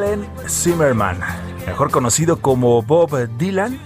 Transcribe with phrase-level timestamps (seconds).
[0.00, 1.18] Allen Zimmerman,
[1.66, 3.78] mejor conocido como Bob Dylan,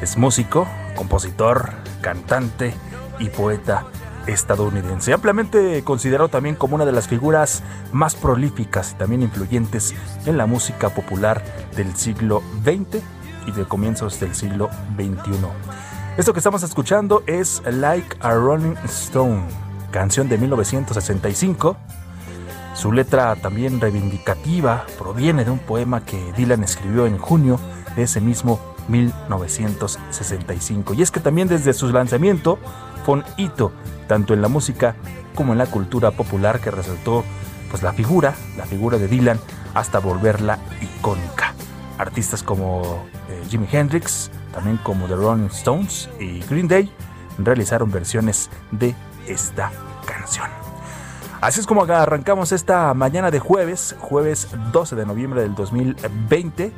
[0.00, 1.70] es músico, compositor,
[2.00, 2.72] cantante
[3.18, 3.84] y poeta
[4.28, 9.92] estadounidense, ampliamente considerado también como una de las figuras más prolíficas y también influyentes
[10.24, 11.42] en la música popular
[11.74, 13.02] del siglo XX
[13.48, 15.32] y de comienzos del siglo XXI.
[16.16, 19.42] Esto que estamos escuchando es Like a Rolling Stone,
[19.90, 21.76] canción de 1965
[22.80, 27.60] su letra también reivindicativa proviene de un poema que Dylan escribió en junio
[27.94, 30.94] de ese mismo 1965.
[30.94, 32.58] Y es que también desde su lanzamiento
[33.04, 33.70] fue un hito
[34.08, 34.96] tanto en la música
[35.34, 37.22] como en la cultura popular que resaltó
[37.68, 39.38] pues la figura, la figura de Dylan
[39.74, 41.52] hasta volverla icónica.
[41.98, 46.90] Artistas como eh, Jimi Hendrix, también como The Rolling Stones y Green Day
[47.36, 48.94] realizaron versiones de
[49.26, 49.70] esta
[50.06, 50.59] canción.
[51.40, 56.70] Así es como arrancamos esta mañana de jueves, jueves 12 de noviembre del 2020.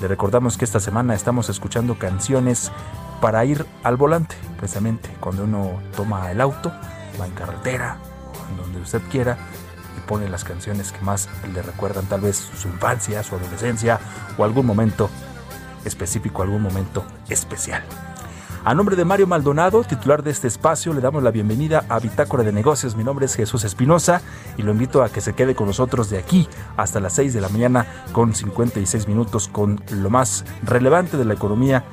[0.00, 2.72] Le recordamos que esta semana estamos escuchando canciones
[3.20, 6.72] para ir al volante, precisamente cuando uno toma el auto,
[7.20, 7.98] va en carretera
[8.32, 9.38] o en donde usted quiera
[9.96, 14.00] y pone las canciones que más le recuerdan tal vez su infancia, su adolescencia
[14.36, 15.10] o algún momento
[15.84, 17.84] específico, algún momento especial.
[18.68, 22.44] A nombre de Mario Maldonado, titular de este espacio, le damos la bienvenida a Bitácora
[22.44, 22.96] de Negocios.
[22.96, 24.20] Mi nombre es Jesús Espinosa
[24.58, 26.46] y lo invito a que se quede con nosotros de aquí
[26.76, 31.32] hasta las 6 de la mañana con 56 minutos con lo más relevante de la
[31.32, 31.86] economía,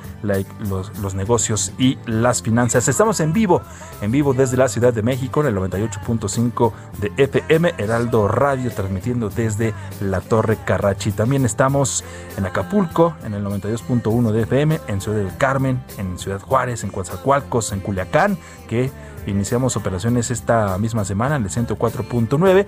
[0.68, 2.88] los, los negocios y las finanzas.
[2.88, 3.62] Estamos en vivo,
[4.02, 9.30] en vivo desde la Ciudad de México en el 98.5 de FM Heraldo Radio, transmitiendo
[9.30, 9.72] desde
[10.02, 11.12] la Torre Carrachi.
[11.12, 12.04] También estamos
[12.36, 16.90] en Acapulco en el 92.1 de FM, en Ciudad del Carmen, en Ciudad Juárez en
[16.90, 18.38] Coatzacoalcos, en Culiacán,
[18.68, 18.90] que
[19.26, 22.66] iniciamos operaciones esta misma semana en el 104.9.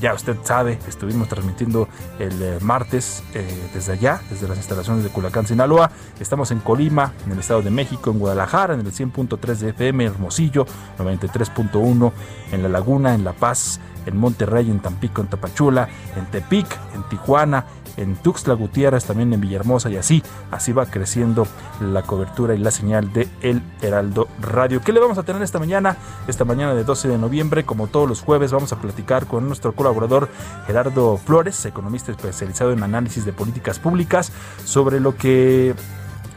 [0.00, 1.88] Ya usted sabe, estuvimos transmitiendo
[2.18, 5.90] el eh, martes eh, desde allá, desde las instalaciones de Culiacán, Sinaloa.
[6.18, 10.04] Estamos en Colima, en el Estado de México, en Guadalajara, en el 100.3 de FM,
[10.04, 10.64] Hermosillo,
[10.98, 12.12] 93.1
[12.52, 17.02] en La Laguna, en La Paz, en Monterrey, en Tampico, en Tapachula, en Tepic, en
[17.08, 21.46] Tijuana, en Tuxtla Gutiérrez, también en Villahermosa y así, así va creciendo
[21.80, 24.80] la cobertura y la señal de El Heraldo Radio.
[24.80, 25.96] ¿Qué le vamos a tener esta mañana?
[26.26, 29.72] Esta mañana de 12 de noviembre, como todos los jueves, vamos a platicar con nuestro
[29.72, 30.28] colaborador
[30.66, 34.32] Gerardo Flores, economista especializado en análisis de políticas públicas,
[34.64, 35.74] sobre lo que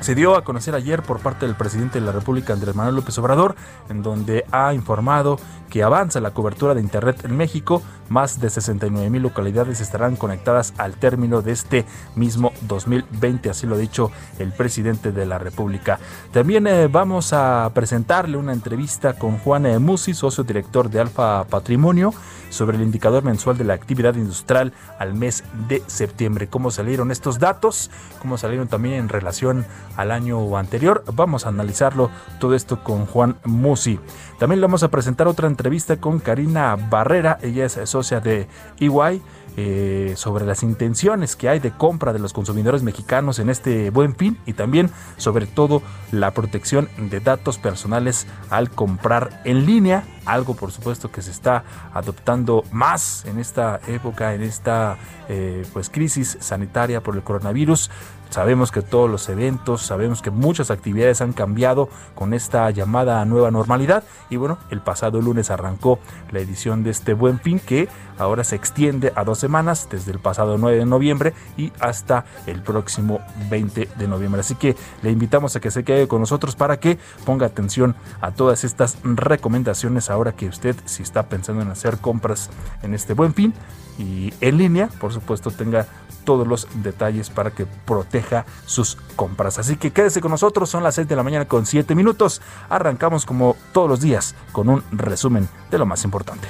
[0.03, 3.17] se dio a conocer ayer por parte del presidente de la República, Andrés Manuel López
[3.19, 3.55] Obrador,
[3.87, 7.81] en donde ha informado que avanza la cobertura de Internet en México.
[8.09, 11.85] Más de 69 mil localidades estarán conectadas al término de este
[12.15, 15.99] mismo 2020, así lo ha dicho el presidente de la República.
[16.31, 19.79] También eh, vamos a presentarle una entrevista con Juan e.
[19.79, 22.13] Musi, socio director de Alfa Patrimonio,
[22.49, 26.49] sobre el indicador mensual de la actividad industrial al mes de septiembre.
[26.49, 27.89] ¿Cómo salieron estos datos?
[28.21, 31.03] ¿Cómo salieron también en relación al año anterior?
[31.13, 32.09] Vamos a analizarlo
[32.39, 33.99] todo esto con Juan Musi.
[34.39, 38.47] También le vamos a presentar otra entrevista con Karina Barrera, ella es socia de
[38.79, 39.21] EY
[39.55, 44.15] eh, sobre las intenciones que hay de compra de los consumidores mexicanos en este buen
[44.15, 50.55] fin y también sobre todo la protección de datos personales al comprar en línea, algo
[50.55, 54.97] por supuesto que se está adoptando más en esta época, en esta
[55.29, 57.91] eh, pues crisis sanitaria por el coronavirus.
[58.33, 63.51] Sabemos que todos los eventos, sabemos que muchas actividades han cambiado con esta llamada nueva
[63.51, 65.99] normalidad y bueno, el pasado lunes arrancó
[66.31, 67.87] la edición de este buen fin que
[68.17, 72.63] ahora se extiende a dos semanas, desde el pasado 9 de noviembre y hasta el
[72.63, 73.19] próximo
[73.51, 74.41] 20 de noviembre.
[74.41, 78.31] Así que le invitamos a que se quede con nosotros para que ponga atención a
[78.31, 82.49] todas estas recomendaciones ahora que usted, si está pensando en hacer compras
[82.81, 83.53] en este buen fin
[83.99, 85.85] y en línea, por supuesto, tenga
[86.23, 89.59] todos los detalles para que proteja sus compras.
[89.59, 92.41] Así que quédese con nosotros, son las 6 de la mañana con 7 minutos.
[92.69, 96.47] Arrancamos como todos los días con un resumen de lo más importante.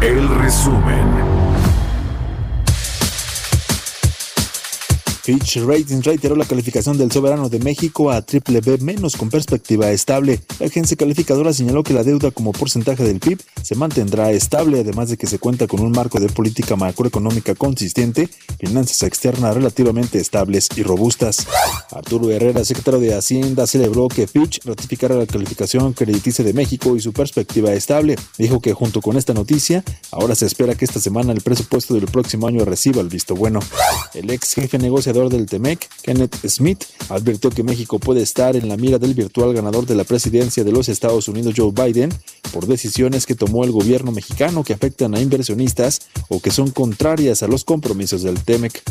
[0.00, 1.17] El resumen.
[5.28, 9.90] Fitch Ratings reiteró la calificación del soberano de México a triple B menos con perspectiva
[9.90, 10.40] estable.
[10.58, 15.10] La agencia calificadora señaló que la deuda como porcentaje del PIB se mantendrá estable, además
[15.10, 20.70] de que se cuenta con un marco de política macroeconómica consistente, finanzas externas relativamente estables
[20.76, 21.46] y robustas.
[21.90, 27.00] Arturo Herrera, secretario de Hacienda, celebró que Fitch ratificara la calificación crediticia de México y
[27.00, 28.16] su perspectiva estable.
[28.38, 32.06] Dijo que junto con esta noticia, ahora se espera que esta semana el presupuesto del
[32.06, 33.60] próximo año reciba el visto bueno.
[34.14, 38.76] El ex jefe negociador del TEMEC, Kenneth Smith, advirtió que México puede estar en la
[38.76, 42.10] mira del virtual ganador de la presidencia de los Estados Unidos, Joe Biden,
[42.52, 47.42] por decisiones que tomó el gobierno mexicano que afectan a inversionistas o que son contrarias
[47.42, 48.82] a los compromisos del TEMEC.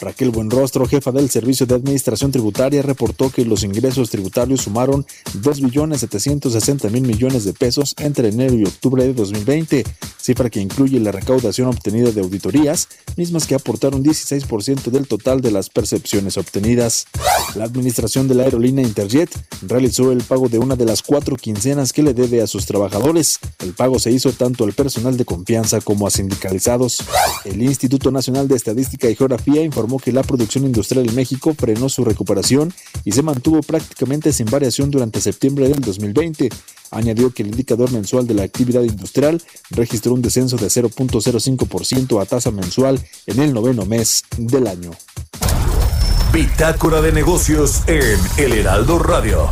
[0.00, 5.06] Raquel Buenrostro, jefa del Servicio de Administración Tributaria, reportó que los ingresos tributarios sumaron
[5.40, 9.84] 2.760.000 millones de pesos entre enero y octubre de 2020,
[10.20, 15.50] cifra que incluye la recaudación obtenida de auditorías, mismas que aportaron 16% del total de
[15.50, 17.06] las percepciones obtenidas.
[17.54, 19.30] La administración de la aerolínea Interjet
[19.62, 23.38] realizó el pago de una de las cuatro quincenas que le debe a sus trabajadores.
[23.60, 26.98] El pago se hizo tanto al personal de confianza como a sindicalizados.
[27.44, 31.88] El Instituto Nacional de Estadística y Geografía informó que la producción industrial en México frenó
[31.88, 32.72] su recuperación
[33.04, 36.50] y se mantuvo prácticamente sin variación durante septiembre del 2020.
[36.90, 42.26] Añadió que el indicador mensual de la actividad industrial registró un descenso de 0.05% a
[42.26, 44.90] tasa mensual en el noveno mes del año.
[46.32, 49.50] Bitácora de negocios en El Heraldo Radio.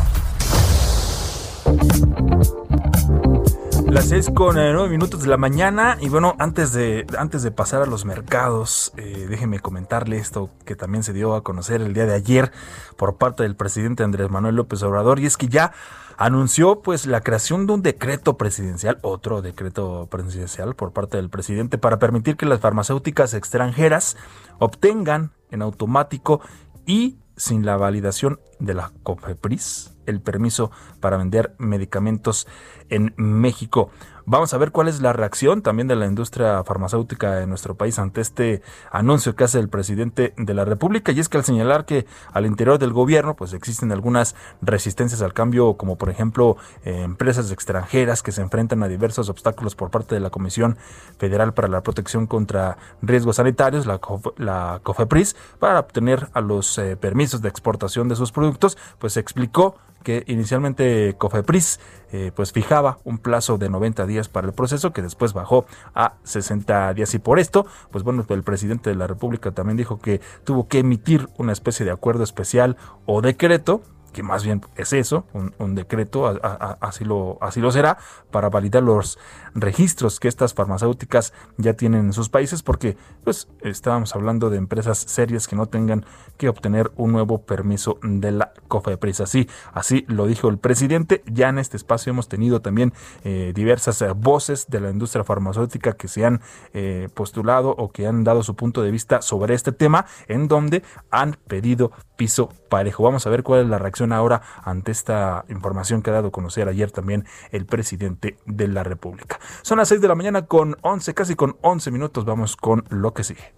[3.90, 5.96] Las seis con eh, nueve minutos de la mañana.
[5.98, 10.76] Y bueno, antes de, antes de pasar a los mercados, eh, déjeme comentarle esto que
[10.76, 12.52] también se dio a conocer el día de ayer
[12.96, 15.20] por parte del presidente Andrés Manuel López Obrador.
[15.20, 15.72] Y es que ya
[16.18, 21.78] anunció pues la creación de un decreto presidencial, otro decreto presidencial por parte del presidente
[21.78, 24.18] para permitir que las farmacéuticas extranjeras
[24.58, 26.42] obtengan en automático
[26.84, 30.70] y sin la validación de la COFEPRIS el permiso
[31.00, 32.46] para vender medicamentos
[32.88, 33.90] en México.
[34.30, 37.98] Vamos a ver cuál es la reacción también de la industria farmacéutica en nuestro país
[37.98, 38.60] ante este
[38.92, 41.12] anuncio que hace el presidente de la República.
[41.12, 45.32] Y es que al señalar que al interior del gobierno pues existen algunas resistencias al
[45.32, 50.14] cambio, como por ejemplo eh, empresas extranjeras que se enfrentan a diversos obstáculos por parte
[50.14, 50.76] de la Comisión
[51.16, 53.98] Federal para la Protección contra Riesgos Sanitarios, la,
[54.36, 59.76] la COFEPRIS, para obtener a los eh, permisos de exportación de sus productos, pues explicó
[60.02, 61.80] que inicialmente COFEPRIS
[62.12, 66.14] eh, pues fijaba un plazo de 90 días para el proceso que después bajó a
[66.22, 67.14] 60 días.
[67.14, 70.80] Y por esto pues bueno el presidente de la República también dijo que tuvo que
[70.80, 72.76] emitir una especie de acuerdo especial
[73.06, 76.40] o decreto que más bien es eso, un, decreto,
[76.80, 77.98] así, lo, así lo será,
[78.30, 79.18] para validar los
[79.60, 84.98] registros que estas farmacéuticas ya tienen en sus países, porque pues estábamos hablando de empresas
[84.98, 86.04] serias que no tengan
[86.36, 89.20] que obtener un nuevo permiso de la COFEPRIS.
[89.20, 91.22] Así, así lo dijo el presidente.
[91.26, 92.92] Ya en este espacio hemos tenido también
[93.24, 96.40] eh, diversas voces de la industria farmacéutica que se han
[96.72, 100.82] eh, postulado o que han dado su punto de vista sobre este tema, en donde
[101.10, 103.02] han pedido piso parejo.
[103.02, 106.32] Vamos a ver cuál es la reacción ahora ante esta información que ha dado a
[106.32, 109.38] conocer ayer también el presidente de la República.
[109.62, 112.24] Son las 6 de la mañana con 11, casi con 11 minutos.
[112.24, 113.54] Vamos con lo que sigue.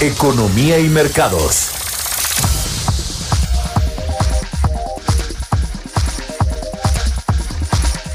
[0.00, 1.78] Economía y mercados.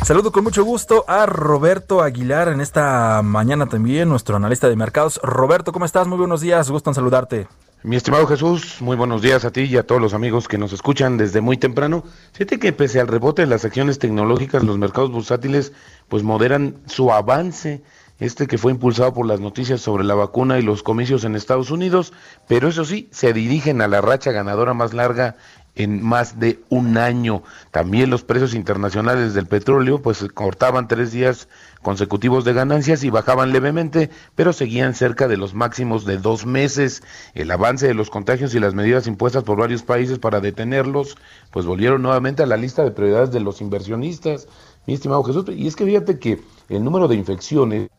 [0.03, 5.17] Saludo con mucho gusto a Roberto Aguilar en esta mañana también, nuestro analista de mercados.
[5.24, 6.08] Roberto, ¿cómo estás?
[6.08, 7.48] Muy buenos días, gusto en saludarte.
[7.86, 10.72] Mi estimado Jesús, muy buenos días a ti y a todos los amigos que nos
[10.72, 12.06] escuchan desde muy temprano.
[12.32, 15.74] Fíjate que pese al rebote de las acciones tecnológicas, los mercados bursátiles
[16.08, 17.84] pues moderan su avance,
[18.20, 21.72] este que fue impulsado por las noticias sobre la vacuna y los comicios en Estados
[21.72, 22.13] Unidos,
[22.48, 25.36] pero eso sí, se dirigen a la racha ganadora más larga
[25.75, 27.44] en más de un año.
[27.72, 31.48] También los precios internacionales del petróleo pues cortaban tres días
[31.82, 37.03] consecutivos de ganancias y bajaban levemente, pero seguían cerca de los máximos de dos meses.
[37.34, 41.18] El avance de los contagios y las medidas impuestas por varios países para detenerlos
[41.51, 44.48] pues volvieron nuevamente a la lista de prioridades de los inversionistas,
[44.86, 45.46] mi estimado Jesús.
[45.50, 47.89] Y es que fíjate que el número de infecciones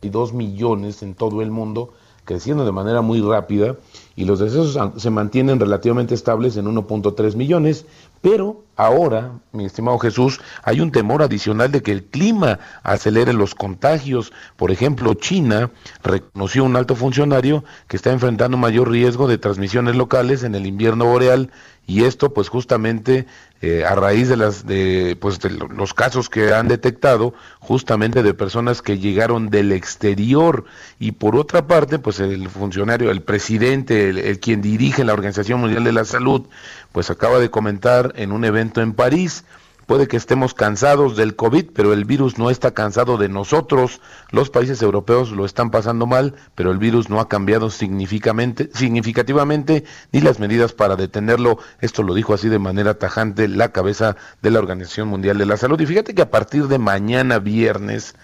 [0.00, 3.76] y dos millones en todo el mundo creciendo de manera muy rápida
[4.14, 7.86] y los decesos se mantienen relativamente estables en 1.3 millones,
[8.20, 13.54] pero ahora, mi estimado Jesús, hay un temor adicional de que el clima acelere los
[13.54, 14.32] contagios.
[14.56, 15.70] Por ejemplo, China
[16.02, 21.06] reconoció un alto funcionario que está enfrentando mayor riesgo de transmisiones locales en el invierno
[21.06, 21.50] boreal
[21.86, 23.26] y esto pues justamente
[23.62, 28.34] eh, a raíz de las de pues de los casos que han detectado justamente de
[28.34, 30.64] personas que llegaron del exterior.
[30.98, 35.84] Y por otra parte pues el funcionario el presidente el quien dirige la Organización Mundial
[35.84, 36.42] de la Salud
[36.90, 39.44] pues acaba de comentar en un evento en París
[39.92, 44.00] Puede que estemos cansados del COVID, pero el virus no está cansado de nosotros.
[44.30, 50.20] Los países europeos lo están pasando mal, pero el virus no ha cambiado significativamente ni
[50.22, 51.58] las medidas para detenerlo.
[51.82, 55.58] Esto lo dijo así de manera tajante la cabeza de la Organización Mundial de la
[55.58, 55.78] Salud.
[55.78, 58.14] Y fíjate que a partir de mañana viernes,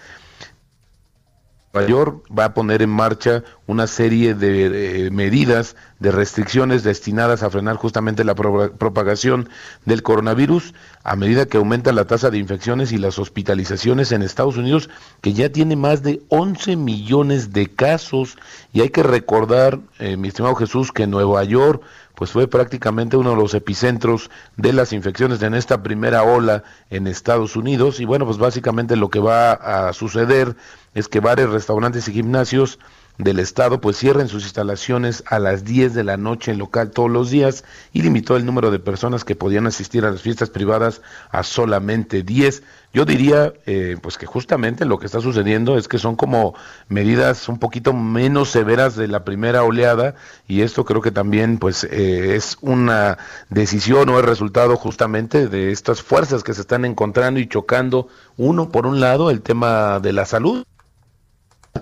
[1.73, 7.49] Nueva York va a poner en marcha una serie de medidas, de restricciones destinadas a
[7.49, 9.49] frenar justamente la propagación
[9.85, 10.73] del coronavirus
[11.03, 14.89] a medida que aumenta la tasa de infecciones y las hospitalizaciones en Estados Unidos,
[15.21, 18.37] que ya tiene más de 11 millones de casos.
[18.73, 21.81] Y hay que recordar, eh, mi estimado Jesús, que Nueva York
[22.19, 27.07] pues fue prácticamente uno de los epicentros de las infecciones en esta primera ola en
[27.07, 28.01] Estados Unidos.
[28.01, 30.57] Y bueno, pues básicamente lo que va a suceder
[30.93, 32.77] es que bares, restaurantes y gimnasios
[33.19, 37.11] del Estado pues cierren sus instalaciones a las 10 de la noche en local todos
[37.11, 41.01] los días y limitó el número de personas que podían asistir a las fiestas privadas
[41.29, 42.63] a solamente 10.
[42.93, 46.55] Yo diría eh, pues que justamente lo que está sucediendo es que son como
[46.87, 50.15] medidas un poquito menos severas de la primera oleada
[50.47, 53.17] y esto creo que también pues eh, es una
[53.49, 58.07] decisión o el resultado justamente de estas fuerzas que se están encontrando y chocando
[58.37, 60.63] uno por un lado el tema de la salud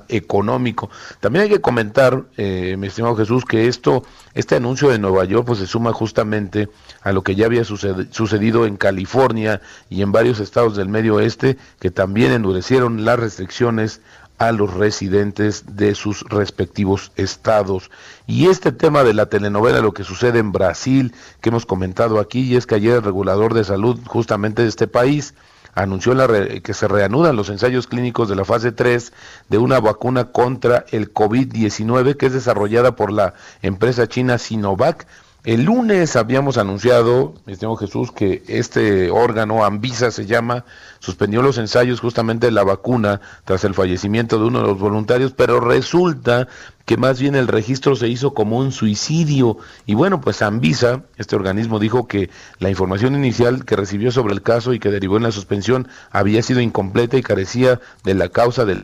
[0.10, 0.90] económico.
[1.20, 5.46] También hay que comentar, eh, mi estimado Jesús, que esto, este anuncio de Nueva York,
[5.46, 6.70] pues se suma justamente
[7.02, 11.58] a lo que ya había sucedido en California y en varios estados del medio oeste,
[11.80, 14.02] que también endurecieron las restricciones
[14.38, 17.90] a los residentes de sus respectivos estados.
[18.28, 22.42] Y este tema de la telenovela, lo que sucede en Brasil, que hemos comentado aquí,
[22.42, 25.34] y es que ayer el regulador de salud justamente de este país,
[25.78, 29.14] anunció la que se reanudan los ensayos clínicos de la fase 3
[29.50, 35.06] de una vacuna contra el COVID-19 que es desarrollada por la empresa china Sinovac.
[35.48, 40.66] El lunes habíamos anunciado, mi estimado Jesús, que este órgano, Anvisa se llama,
[41.00, 45.32] suspendió los ensayos justamente de la vacuna tras el fallecimiento de uno de los voluntarios,
[45.32, 46.50] pero resulta
[46.84, 49.58] que más bien el registro se hizo como un suicidio.
[49.86, 54.42] Y bueno, pues Anvisa, este organismo, dijo que la información inicial que recibió sobre el
[54.42, 58.66] caso y que derivó en la suspensión había sido incompleta y carecía de la causa
[58.66, 58.84] del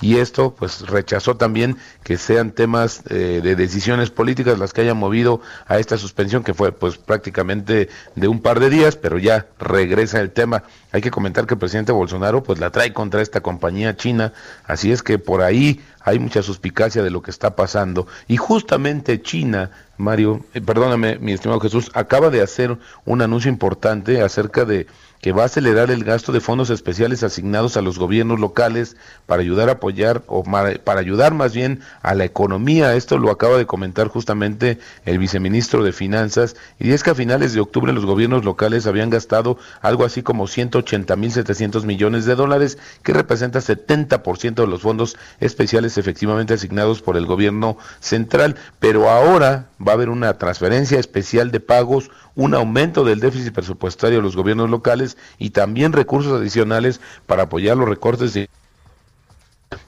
[0.00, 4.96] y esto pues rechazó también que sean temas eh, de decisiones políticas las que hayan
[4.96, 9.46] movido a esta suspensión que fue pues prácticamente de un par de días, pero ya
[9.58, 10.64] regresa el tema.
[10.92, 14.32] Hay que comentar que el presidente Bolsonaro pues la trae contra esta compañía china,
[14.66, 18.06] así es que por ahí hay mucha suspicacia de lo que está pasando.
[18.26, 19.70] Y justamente China
[20.02, 24.86] Mario, eh, perdóname, mi estimado Jesús, acaba de hacer un anuncio importante acerca de
[25.22, 29.40] que va a acelerar el gasto de fondos especiales asignados a los gobiernos locales para
[29.40, 32.96] ayudar a apoyar o para ayudar más bien a la economía.
[32.96, 37.54] Esto lo acaba de comentar justamente el viceministro de Finanzas y es que a finales
[37.54, 42.34] de octubre los gobiernos locales habían gastado algo así como 180 mil 700 millones de
[42.34, 49.08] dólares, que representa 70% de los fondos especiales efectivamente asignados por el gobierno central, pero
[49.08, 54.22] ahora va a haber una transferencia especial de pagos un aumento del déficit presupuestario de
[54.22, 58.48] los gobiernos locales y también recursos adicionales para apoyar los recortes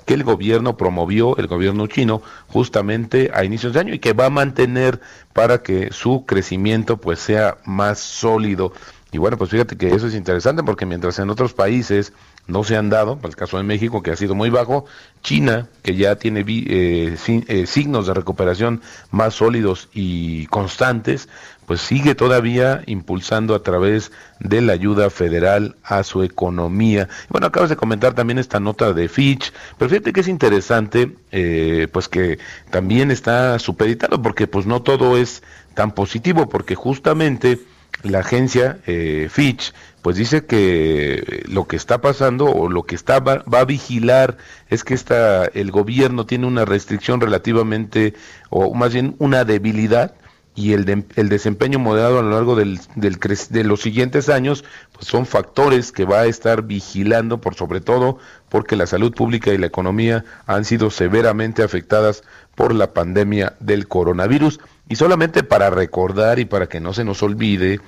[0.04, 4.26] que el gobierno promovió, el gobierno chino, justamente a inicios de año y que va
[4.26, 5.00] a mantener
[5.32, 8.72] para que su crecimiento pues sea más sólido.
[9.12, 12.12] Y bueno, pues fíjate que eso es interesante porque mientras en otros países
[12.46, 14.84] no se han dado, para el caso de México que ha sido muy bajo,
[15.22, 21.28] China que ya tiene eh, eh, signos de recuperación más sólidos y constantes,
[21.66, 27.08] pues sigue todavía impulsando a través de la ayuda federal a su economía.
[27.30, 31.88] Bueno, acabas de comentar también esta nota de Fitch, pero fíjate que es interesante, eh,
[31.92, 32.38] pues que
[32.70, 35.42] también está supeditado, porque pues no todo es
[35.74, 37.60] tan positivo, porque justamente
[38.04, 43.20] la agencia eh, Fitch pues dice que lo que está pasando o lo que está
[43.20, 44.36] va, a vigilar
[44.68, 48.14] es que esta, el gobierno tiene una restricción relativamente
[48.50, 50.14] o más bien una debilidad
[50.54, 55.06] y el, el desempeño moderado a lo largo del, del de los siguientes años pues
[55.06, 58.18] son factores que va a estar vigilando por sobre todo
[58.50, 62.22] porque la salud pública y la economía han sido severamente afectadas
[62.54, 67.22] por la pandemia del coronavirus y solamente para recordar y para que no se nos
[67.22, 67.80] olvide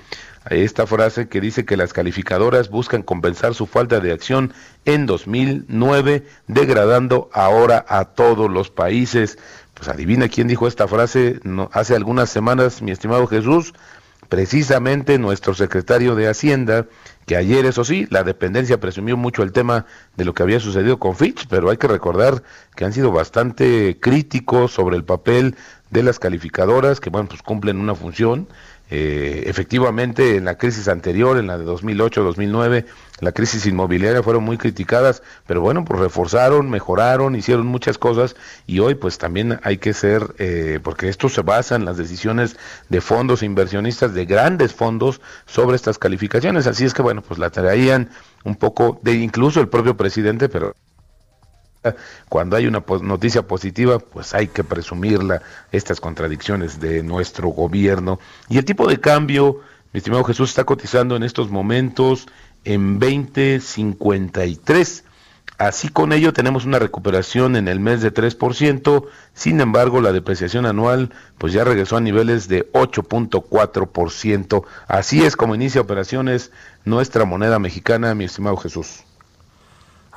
[0.49, 4.53] esta frase que dice que las calificadoras buscan compensar su falta de acción
[4.85, 9.37] en 2009 degradando ahora a todos los países.
[9.73, 13.73] Pues adivina quién dijo esta frase no, hace algunas semanas, mi estimado Jesús,
[14.29, 16.87] precisamente nuestro secretario de Hacienda,
[17.25, 19.85] que ayer, eso sí, la dependencia presumió mucho el tema
[20.15, 22.41] de lo que había sucedido con Fitch, pero hay que recordar
[22.75, 25.55] que han sido bastante críticos sobre el papel
[25.89, 28.47] de las calificadoras, que bueno, pues cumplen una función,
[28.89, 32.85] eh, efectivamente, en la crisis anterior, en la de 2008-2009,
[33.19, 38.79] la crisis inmobiliaria fueron muy criticadas, pero bueno, pues reforzaron, mejoraron, hicieron muchas cosas y
[38.79, 42.55] hoy pues también hay que ser, eh, porque esto se basa en las decisiones
[42.87, 46.65] de fondos inversionistas, de grandes fondos sobre estas calificaciones.
[46.65, 48.09] Así es que bueno, pues la traían
[48.45, 50.75] un poco de incluso el propio presidente, pero
[52.29, 55.41] cuando hay una noticia positiva, pues hay que presumirla,
[55.71, 58.19] estas contradicciones de nuestro gobierno.
[58.49, 59.61] Y el tipo de cambio,
[59.93, 62.27] mi estimado Jesús, está cotizando en estos momentos
[62.63, 65.03] en 2053.
[65.57, 70.67] Así con ello tenemos una recuperación en el mes de 3%, sin embargo la depreciación
[70.67, 74.63] anual pues ya regresó a niveles de 8.4%.
[74.87, 76.51] Así es como inicia operaciones
[76.85, 79.06] nuestra moneda mexicana, mi estimado Jesús.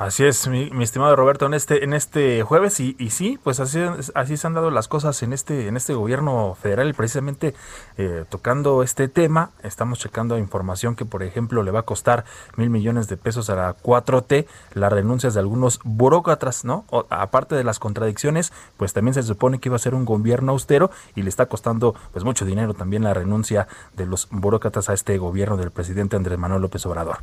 [0.00, 3.80] Así es, mi, estimado Roberto, en este, en este jueves, y, y sí, pues así,
[4.14, 7.54] así se han dado las cosas en este, en este gobierno federal, precisamente
[7.98, 12.24] eh, tocando este tema, estamos checando información que, por ejemplo, le va a costar
[12.56, 16.86] mil millones de pesos a la 4T, las renuncias de algunos burócratas, ¿no?
[17.10, 20.90] aparte de las contradicciones, pues también se supone que iba a ser un gobierno austero
[21.14, 25.18] y le está costando pues mucho dinero también la renuncia de los burócratas a este
[25.18, 27.18] gobierno del presidente Andrés Manuel López Obrador.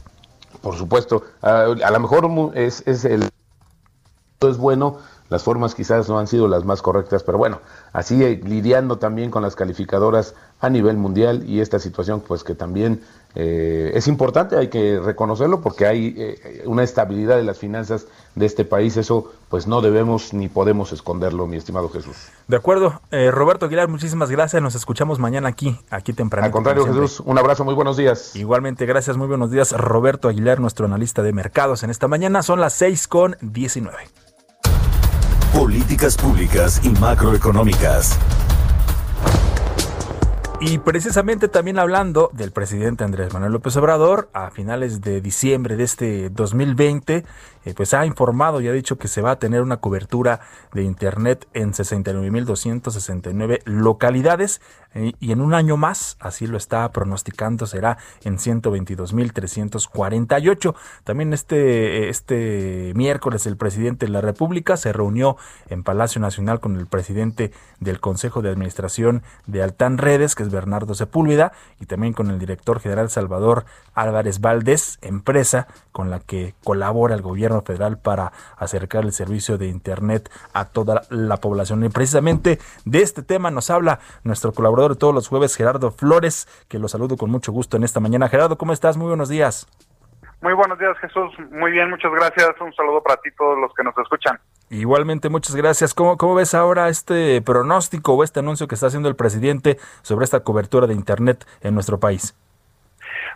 [0.61, 3.29] Por supuesto, a, a lo mejor es, es el
[4.41, 4.97] es bueno,
[5.29, 7.59] las formas quizás no han sido las más correctas, pero bueno,
[7.91, 12.55] así eh, lidiando también con las calificadoras a nivel mundial y esta situación pues que
[12.55, 13.01] también
[13.35, 18.45] eh, es importante, hay que reconocerlo porque hay eh, una estabilidad de las finanzas de
[18.45, 22.15] este país, eso pues no debemos ni podemos esconderlo, mi estimado Jesús.
[22.47, 26.45] De acuerdo, Roberto Aguilar, muchísimas gracias, nos escuchamos mañana aquí, aquí temprano.
[26.45, 28.35] Al contrario, Jesús, un abrazo, muy buenos días.
[28.35, 32.59] Igualmente, gracias, muy buenos días, Roberto Aguilar, nuestro analista de mercados en esta mañana, son
[32.59, 33.97] las 6 con 19.
[35.53, 38.17] Políticas públicas y macroeconómicas.
[40.59, 45.83] Y precisamente también hablando del presidente Andrés Manuel López Obrador, a finales de diciembre de
[45.83, 47.25] este 2020,
[47.67, 50.39] eh, pues ha informado y ha dicho que se va a tener una cobertura
[50.71, 54.61] de Internet en 69.269 localidades
[54.93, 60.75] eh, y en un año más, así lo está pronosticando, será en 122.348.
[61.03, 65.35] También este, este miércoles el presidente de la República se reunió
[65.69, 67.51] en Palacio Nacional con el presidente
[67.81, 71.51] del Consejo de Administración de Altán Redes, que Bernardo Sepúlveda,
[71.81, 77.21] y también con el director general Salvador Álvarez Valdés, empresa con la que colabora el
[77.21, 81.83] gobierno federal para acercar el servicio de Internet a toda la población.
[81.83, 86.47] Y precisamente de este tema nos habla nuestro colaborador de todos los jueves, Gerardo Flores,
[86.67, 88.29] que lo saludo con mucho gusto en esta mañana.
[88.29, 88.97] Gerardo, ¿cómo estás?
[88.97, 89.67] Muy buenos días.
[90.41, 91.33] Muy buenos días, Jesús.
[91.51, 92.49] Muy bien, muchas gracias.
[92.61, 94.39] Un saludo para ti, todos los que nos escuchan.
[94.69, 95.93] Igualmente, muchas gracias.
[95.93, 100.25] ¿Cómo, ¿Cómo ves ahora este pronóstico o este anuncio que está haciendo el presidente sobre
[100.25, 102.35] esta cobertura de Internet en nuestro país?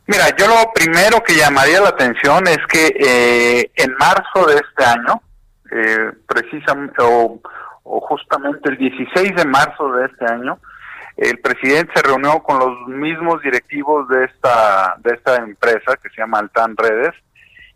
[0.08, 4.84] Mira, yo lo primero que llamaría la atención es que eh, en marzo de este
[4.84, 5.22] año,
[5.72, 7.40] eh, precisamente, o,
[7.84, 10.60] o justamente el 16 de marzo de este año,
[11.18, 16.22] el presidente se reunió con los mismos directivos de esta, de esta empresa que se
[16.22, 17.14] llama Altan Redes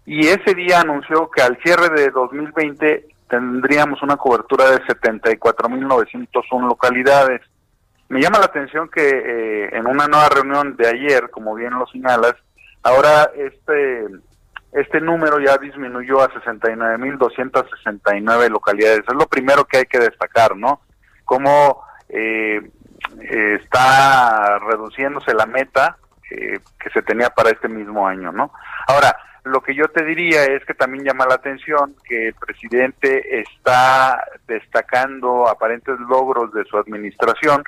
[0.06, 7.42] y ese día anunció que al cierre de 2020 tendríamos una cobertura de 74.901 localidades.
[8.10, 11.88] Me llama la atención que eh, en una nueva reunión de ayer, como bien lo
[11.88, 12.36] señalas,
[12.86, 14.08] Ahora este
[14.74, 19.00] este número ya disminuyó a 69.269 localidades.
[19.08, 20.82] Es lo primero que hay que destacar, ¿no?
[21.24, 22.62] Cómo eh,
[23.22, 25.98] está reduciéndose la meta
[26.30, 28.52] eh, que se tenía para este mismo año, ¿no?
[28.88, 33.39] Ahora, lo que yo te diría es que también llama la atención que el presidente
[33.39, 37.63] está destacando aparentes logros de su administración,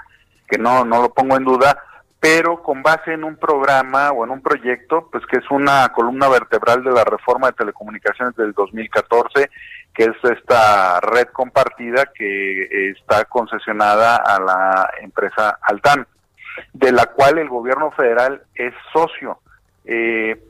[0.47, 1.77] que no, no lo pongo en duda,
[2.19, 6.27] pero con base en un programa o en un proyecto, pues que es una columna
[6.27, 9.49] vertebral de la reforma de telecomunicaciones del 2014,
[9.93, 16.07] que es esta red compartida que está concesionada a la empresa Altan,
[16.73, 19.39] de la cual el gobierno federal es socio.
[19.85, 20.41] Eh,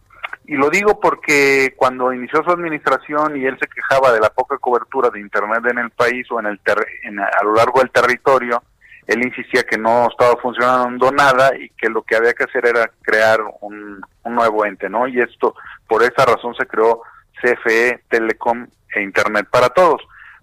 [0.46, 4.58] y lo digo porque cuando inició su administración y él se quejaba de la poca
[4.58, 8.64] cobertura de Internet en el país o en el a lo largo del territorio,
[9.08, 12.92] él insistía que no estaba funcionando nada y que lo que había que hacer era
[13.02, 15.08] crear un, nuevo ente, ¿no?
[15.08, 15.56] Y esto,
[15.88, 17.02] por esa razón se creó
[17.42, 20.02] CFE, Telecom e Internet para Todos.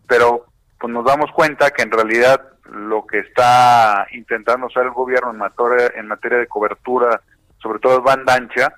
[0.09, 0.46] Pero
[0.81, 5.38] pues nos damos cuenta que en realidad lo que está intentando hacer el gobierno en
[5.38, 7.20] materia, en materia de cobertura,
[7.59, 8.72] sobre todo banda ancha,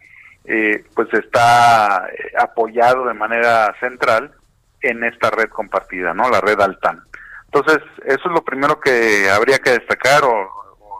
[0.44, 4.32] eh, pues está eh, apoyado de manera central
[4.80, 6.28] en esta red compartida, ¿no?
[6.28, 7.02] La red Altan.
[7.52, 10.50] Entonces, eso es lo primero que habría que destacar, o,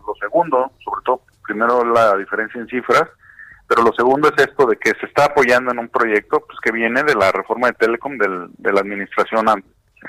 [0.06, 3.08] lo segundo, sobre todo, primero la diferencia en cifras,
[3.66, 6.70] pero lo segundo es esto de que se está apoyando en un proyecto pues que
[6.70, 9.48] viene de la reforma de Telecom del, de la administración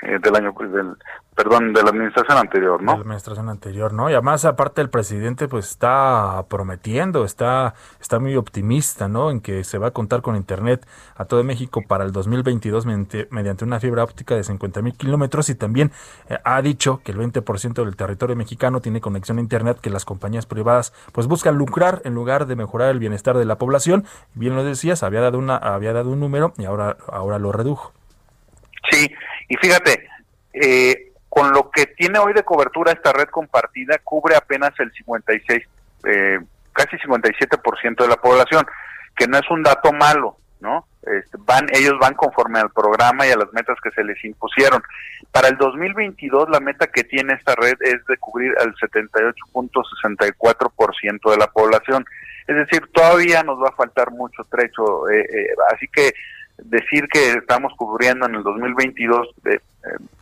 [0.02, 0.96] eh, del año del,
[1.34, 2.92] perdón, de la administración anterior, ¿no?
[2.92, 4.10] De la administración anterior, ¿no?
[4.10, 9.30] Y además, aparte, el presidente pues está prometiendo, está, está muy optimista, ¿no?
[9.30, 13.64] En que se va a contar con Internet a todo México para el 2022 mediante,
[13.64, 15.90] una fibra óptica de 50 mil kilómetros y también
[16.28, 20.04] eh, ha dicho que el 20% del territorio mexicano tiene conexión a Internet que las
[20.04, 24.04] compañías privadas pues buscan lucrar en lugar de mejorar el bienestar de la población.
[24.34, 27.92] Bien lo decías, había dado, una, había dado un número y ahora, ahora lo redujo.
[28.90, 29.10] Sí,
[29.48, 30.08] y fíjate,
[30.52, 35.62] eh, con lo que tiene hoy de cobertura esta red compartida, cubre apenas el 56,
[36.06, 36.38] eh,
[36.72, 38.66] casi 57% de la población,
[39.16, 40.86] que no es un dato malo, ¿no?
[41.02, 44.82] Este, van, ellos van conforme al programa y a las metas que se les impusieron.
[45.32, 51.36] Para el 2022 la meta que tiene esta red es de cubrir al 78.64% de
[51.36, 52.04] la población.
[52.46, 56.12] Es decir, todavía nos va a faltar mucho trecho, eh, eh, así que
[56.58, 59.58] decir que estamos cubriendo en el 2022 eh,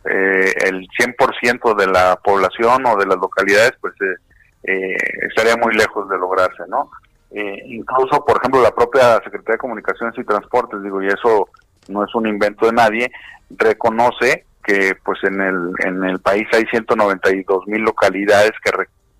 [0.09, 4.15] eh, el 100% de la población o de las localidades, pues eh,
[4.63, 4.97] eh,
[5.29, 6.89] estaría muy lejos de lograrse, ¿no?
[7.29, 11.49] incluso, por ejemplo, la propia Secretaría de Comunicaciones y Transportes, digo, y eso
[11.89, 13.11] no es un invento de nadie,
[13.49, 18.71] reconoce que pues en el en el país hay 192 mil localidades que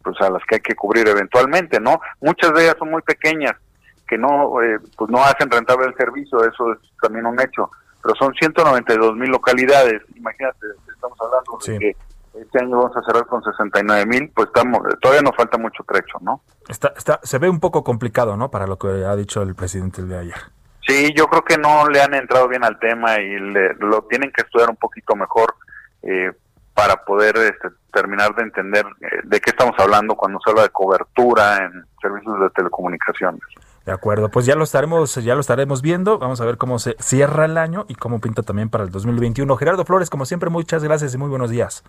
[0.01, 1.99] pues a las que hay que cubrir eventualmente, ¿no?
[2.21, 3.53] Muchas de ellas son muy pequeñas,
[4.07, 7.69] que no eh, pues no hacen rentable el servicio, eso es también un hecho,
[8.01, 11.95] pero son 192 mil localidades, imagínate, estamos hablando de que
[12.41, 16.17] este año vamos a cerrar con 69 mil, pues estamos, todavía nos falta mucho trecho,
[16.21, 16.41] ¿no?
[16.67, 18.51] Está, está, se ve un poco complicado, ¿no?
[18.51, 20.37] Para lo que ha dicho el presidente el de ayer.
[20.87, 24.43] Sí, yo creo que no le han entrado bien al tema y lo tienen que
[24.43, 25.55] estudiar un poquito mejor
[26.03, 26.31] eh,
[26.73, 30.69] para poder este, terminar de entender eh, de qué estamos hablando cuando se habla de
[30.69, 33.41] cobertura en servicios de telecomunicaciones.
[33.87, 36.19] De acuerdo, pues ya lo estaremos, ya lo estaremos viendo.
[36.19, 39.55] Vamos a ver cómo se cierra el año y cómo pinta también para el 2021.
[39.55, 41.85] Gerardo Flores, como siempre, muchas gracias y muy buenos días.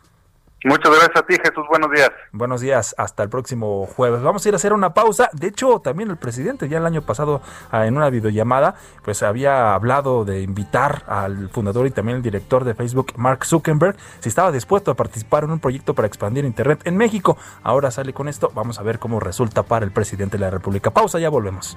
[0.64, 1.64] Muchas gracias a ti, Jesús.
[1.68, 2.10] Buenos días.
[2.32, 2.94] Buenos días.
[2.98, 4.22] Hasta el próximo jueves.
[4.22, 5.30] Vamos a ir a hacer una pausa.
[5.32, 7.40] De hecho, también el presidente ya el año pasado
[7.70, 12.64] ah, en una videollamada, pues había hablado de invitar al fundador y también el director
[12.64, 16.80] de Facebook, Mark Zuckerberg, si estaba dispuesto a participar en un proyecto para expandir Internet
[16.84, 17.36] en México.
[17.62, 18.50] Ahora sale con esto.
[18.52, 20.90] Vamos a ver cómo resulta para el presidente de la República.
[20.90, 21.76] Pausa, ya volvemos.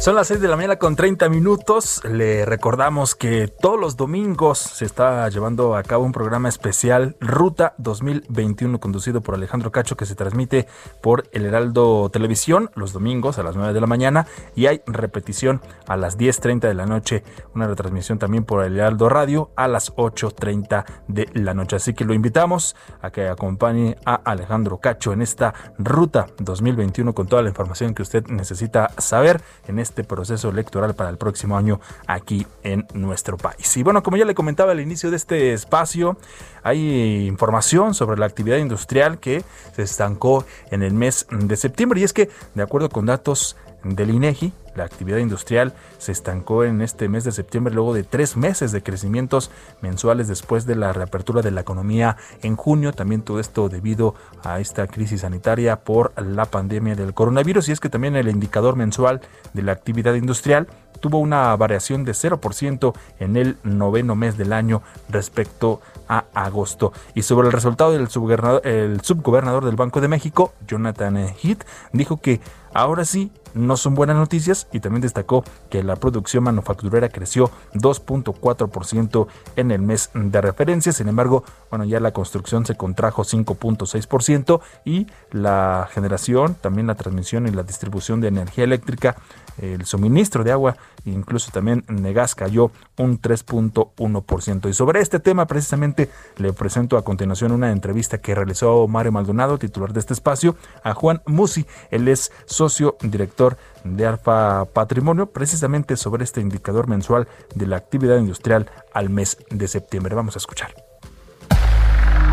[0.00, 2.00] Son las 6 de la mañana con 30 minutos.
[2.04, 7.74] Le recordamos que todos los domingos se está llevando a cabo un programa especial Ruta
[7.78, 10.68] 2021 conducido por Alejandro Cacho que se transmite
[11.02, 15.60] por El Heraldo Televisión los domingos a las 9 de la mañana y hay repetición
[15.88, 17.24] a las 10.30 de la noche.
[17.56, 21.74] Una retransmisión también por El Heraldo Radio a las 8.30 de la noche.
[21.74, 27.26] Así que lo invitamos a que acompañe a Alejandro Cacho en esta Ruta 2021 con
[27.26, 31.80] toda la información que usted necesita saber en este proceso electoral para el próximo año
[32.06, 33.76] aquí en nuestro país.
[33.76, 36.18] Y bueno, como ya le comentaba al inicio de este espacio,
[36.62, 39.42] hay información sobre la actividad industrial que
[39.74, 44.10] se estancó en el mes de septiembre y es que, de acuerdo con datos del
[44.10, 48.70] INEGI, la actividad industrial se estancó en este mes de septiembre luego de tres meses
[48.70, 52.92] de crecimientos mensuales después de la reapertura de la economía en junio.
[52.92, 54.14] También todo esto debido
[54.44, 57.68] a esta crisis sanitaria por la pandemia del coronavirus.
[57.68, 59.20] Y es que también el indicador mensual
[59.52, 60.68] de la actividad industrial
[61.00, 66.92] tuvo una variación de 0% en el noveno mes del año respecto a agosto.
[67.14, 72.20] Y sobre el resultado del subgobernador, el subgobernador del Banco de México, Jonathan Heath, dijo
[72.20, 72.40] que
[72.72, 79.26] ahora sí no son buenas noticias y también destacó que la producción manufacturera creció 2.4%
[79.56, 80.92] en el mes de referencia.
[80.92, 87.46] Sin embargo, bueno, ya la construcción se contrajo 5.6% y la generación, también la transmisión
[87.46, 89.16] y la distribución de energía eléctrica
[89.58, 94.68] el suministro de agua, incluso también Negas cayó un 3.1%.
[94.68, 99.58] Y sobre este tema precisamente le presento a continuación una entrevista que realizó Mario Maldonado,
[99.58, 101.66] titular de este espacio, a Juan Musi.
[101.90, 108.18] Él es socio director de Alfa Patrimonio, precisamente sobre este indicador mensual de la actividad
[108.18, 110.14] industrial al mes de septiembre.
[110.14, 110.74] Vamos a escuchar.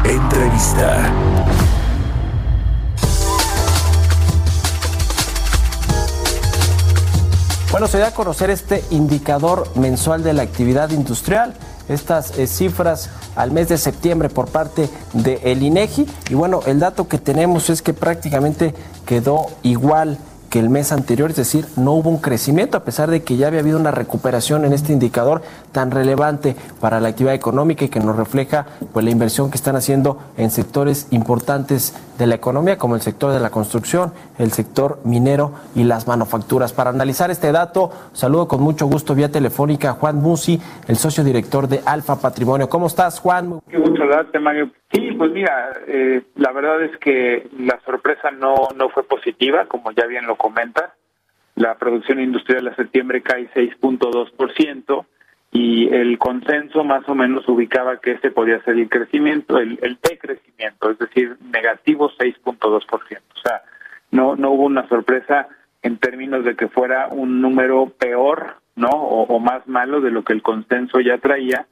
[0.03, 1.64] Entrevista.
[7.75, 11.55] Bueno, se da a conocer este indicador mensual de la actividad industrial,
[11.89, 16.07] estas eh, cifras al mes de septiembre por parte del el INEGI.
[16.29, 18.73] Y bueno, el dato que tenemos es que prácticamente
[19.05, 20.17] quedó igual
[20.55, 23.47] que el mes anterior, es decir, no hubo un crecimiento a pesar de que ya
[23.47, 25.41] había habido una recuperación en este indicador
[25.73, 29.75] tan relevante para la actividad económica y que nos refleja pues la inversión que están
[29.75, 35.01] haciendo en sectores importantes de la economía como el sector de la construcción, el sector
[35.03, 36.71] minero y las manufacturas.
[36.71, 41.25] Para analizar este dato, saludo con mucho gusto vía telefónica a Juan Musi, el socio
[41.25, 42.69] director de Alfa Patrimonio.
[42.69, 43.59] ¿Cómo estás, Juan?
[43.69, 44.71] Qué gusto saludarte, Mario.
[44.95, 49.91] Sí, pues mira, eh, la verdad es que la sorpresa no, no fue positiva, como
[49.91, 50.93] ya bien lo comentas.
[51.55, 55.05] La producción industrial a septiembre cae 6.2%
[55.51, 59.99] y el consenso más o menos ubicaba que este podía ser el crecimiento, el, el
[60.01, 62.85] decrecimiento, es decir, negativo 6.2%.
[62.87, 63.63] O sea,
[64.11, 65.49] no, no hubo una sorpresa
[65.81, 68.87] en términos de que fuera un número peor, ¿no?
[68.89, 71.67] O, más malo de lo que el consenso ya traía.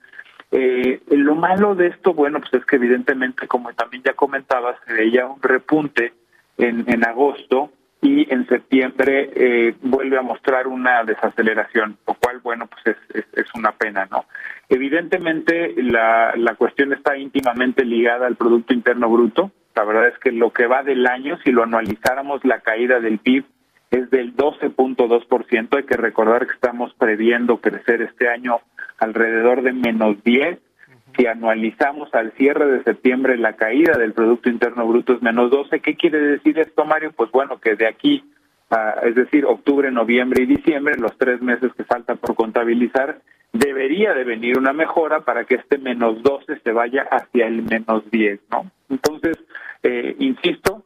[0.56, 4.94] Eh, lo malo de esto, bueno, pues es que evidentemente, como también ya comentaba, se
[4.94, 6.14] veía un repunte
[6.60, 7.72] en, en agosto
[8.04, 13.46] y en septiembre eh, vuelve a mostrar una desaceleración, lo cual, bueno, pues es, es,
[13.56, 14.26] una pena, ¿no?
[14.70, 19.52] Evidentemente, la, la cuestión está íntimamente ligada al Producto Interno Bruto.
[19.74, 23.18] La verdad es que lo que va del año, si lo analizáramos, la caída del
[23.18, 23.44] PIB
[23.90, 25.78] es del 12.2%.
[25.78, 28.60] Hay que recordar que estamos previendo crecer este año
[29.04, 30.60] alrededor de menos 10
[31.18, 35.80] si anualizamos al cierre de septiembre la caída del Producto Interno Bruto es menos 12,
[35.80, 37.12] ¿qué quiere decir esto, Mario?
[37.16, 38.24] Pues bueno, que de aquí,
[38.70, 44.14] a, es decir, octubre, noviembre y diciembre, los tres meses que faltan por contabilizar, debería
[44.14, 48.40] de venir una mejora para que este menos 12 se vaya hacia el menos 10,
[48.50, 48.72] ¿no?
[48.90, 49.38] Entonces,
[49.84, 50.84] eh, insisto,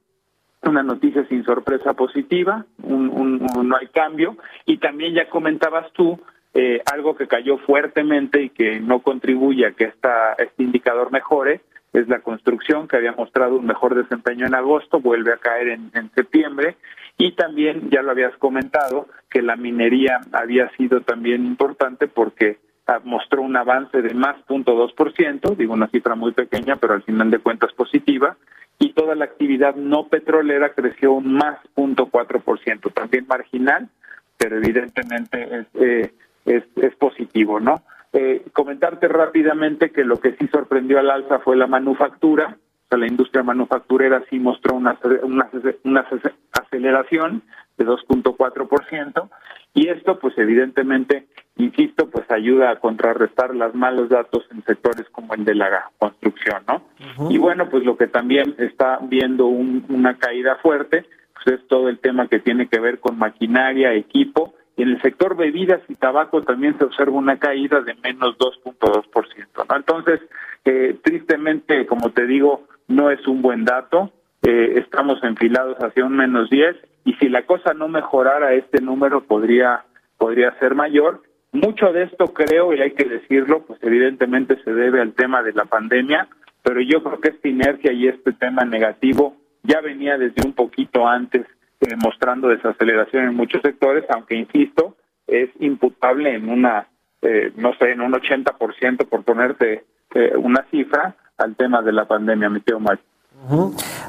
[0.63, 6.19] una noticia sin sorpresa positiva, un, un, no hay cambio, y también ya comentabas tú,
[6.53, 11.61] eh, algo que cayó fuertemente y que no contribuye a que esta, este indicador mejore
[11.93, 15.91] es la construcción, que había mostrado un mejor desempeño en agosto, vuelve a caer en,
[15.93, 16.75] en septiembre,
[17.17, 22.99] y también, ya lo habías comentado, que la minería había sido también importante porque ah,
[23.03, 27.39] mostró un avance de más 0.2%, digo una cifra muy pequeña, pero al final de
[27.39, 28.37] cuentas positiva,
[28.79, 33.89] y toda la actividad no petrolera creció un más 0.4%, también marginal,
[34.37, 36.13] pero evidentemente es, eh,
[36.47, 37.83] es, es positivo, ¿no?
[38.13, 42.97] Eh, comentarte rápidamente que lo que sí sorprendió al alza fue la manufactura, o sea,
[42.97, 45.49] la industria manufacturera sí mostró una, una,
[45.83, 46.07] una
[46.53, 47.43] aceleración
[47.77, 49.29] de 2.4%,
[49.73, 55.35] y esto, pues evidentemente, insisto, pues ayuda a contrarrestar los malos datos en sectores como
[55.35, 56.81] el de la construcción, ¿no?
[57.29, 61.05] Y bueno, pues lo que también está viendo un, una caída fuerte,
[61.35, 65.35] pues es todo el tema que tiene que ver con maquinaria, equipo en el sector
[65.35, 69.65] bebidas y tabaco también se observa una caída de menos 2.2%.
[69.67, 69.75] ¿no?
[69.75, 70.21] Entonces,
[70.65, 74.11] eh, tristemente, como te digo, no es un buen dato.
[74.43, 79.23] Eh, estamos enfilados hacia un menos 10 y si la cosa no mejorara, este número
[79.23, 79.85] podría,
[80.17, 81.23] podría ser mayor.
[81.53, 85.53] Mucho de esto creo, y hay que decirlo, pues evidentemente se debe al tema de
[85.53, 86.27] la pandemia,
[86.61, 91.07] pero yo creo que esta inercia y este tema negativo ya venía desde un poquito
[91.07, 91.47] antes
[91.79, 94.95] eh, mostrando desaceleración en muchos sectores, aunque insisto,
[95.27, 96.87] es imputable en una,
[97.21, 99.85] eh, no sé, en un 80% por ponerte
[100.15, 103.03] eh, una cifra al tema de la pandemia, mi tío Mario.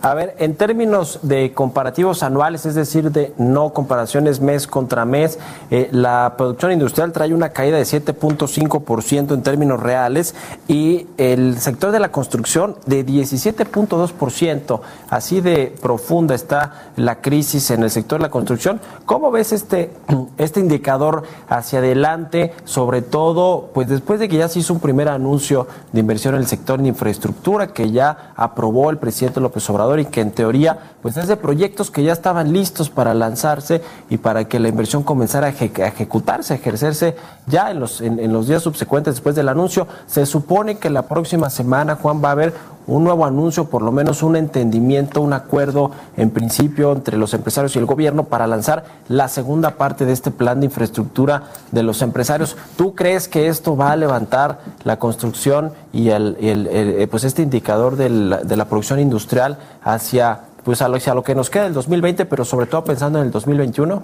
[0.03, 5.39] A ver, en términos de comparativos anuales, es decir, de no comparaciones mes contra mes,
[5.71, 10.35] eh, la producción industrial trae una caída de 7.5% en términos reales
[10.67, 14.81] y el sector de la construcción de 17.2%.
[15.11, 18.81] Así de profunda está la crisis en el sector de la construcción.
[19.05, 19.93] ¿Cómo ves este,
[20.39, 25.09] este indicador hacia adelante, sobre todo pues después de que ya se hizo un primer
[25.09, 29.28] anuncio de inversión en el sector de infraestructura que ya aprobó el presidente?
[29.37, 33.15] López Obrador y que en teoría pues es de proyectos que ya estaban listos para
[33.15, 38.33] lanzarse y para que la inversión comenzara a, ejecutarse, a ejercerse ya en los, en,
[38.33, 39.87] los días subsecuentes después del anuncio.
[40.07, 42.55] Se supone que la próxima semana, Juan, va a haber
[42.89, 47.77] un nuevo anuncio, por lo menos un entendimiento, un acuerdo en principio entre los empresarios
[47.77, 52.03] y el gobierno para lanzar la segunda parte de este plan de infraestructura de los
[52.03, 52.57] empresarios.
[52.77, 57.97] ¿Tú crees que esto va a levantar la construcción y el, eh, pues este indicador
[57.97, 58.09] de
[58.57, 62.45] la producción industrial hacia pues a lo, hacia lo que nos queda el 2020, pero
[62.45, 64.03] sobre todo pensando en el 2021?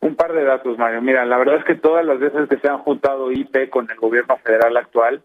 [0.00, 1.02] Un par de datos, Mario.
[1.02, 3.96] Mira, la verdad es que todas las veces que se han juntado IP con el
[3.96, 5.22] gobierno federal actual,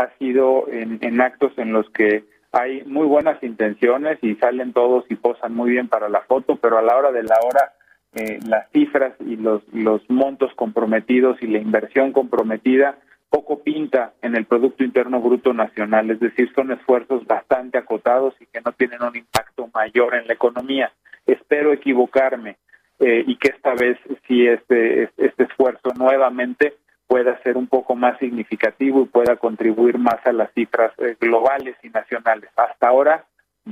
[0.00, 5.14] ha sido en, actos en los que hay muy buenas intenciones y salen todos y
[5.14, 7.72] posan muy bien para la foto, pero a la hora de la hora
[8.14, 12.96] eh, las cifras y los, los montos comprometidos y la inversión comprometida
[13.28, 18.46] poco pinta en el Producto Interno Bruto Nacional, es decir, son esfuerzos bastante acotados y
[18.46, 20.90] que no tienen un impacto mayor en la economía.
[21.26, 22.56] Espero equivocarme
[22.98, 26.74] eh, y que esta vez sí este, este esfuerzo nuevamente
[27.10, 31.74] pueda ser un poco más significativo y pueda contribuir más a las cifras eh, globales
[31.82, 32.50] y nacionales.
[32.54, 33.24] Hasta ahora,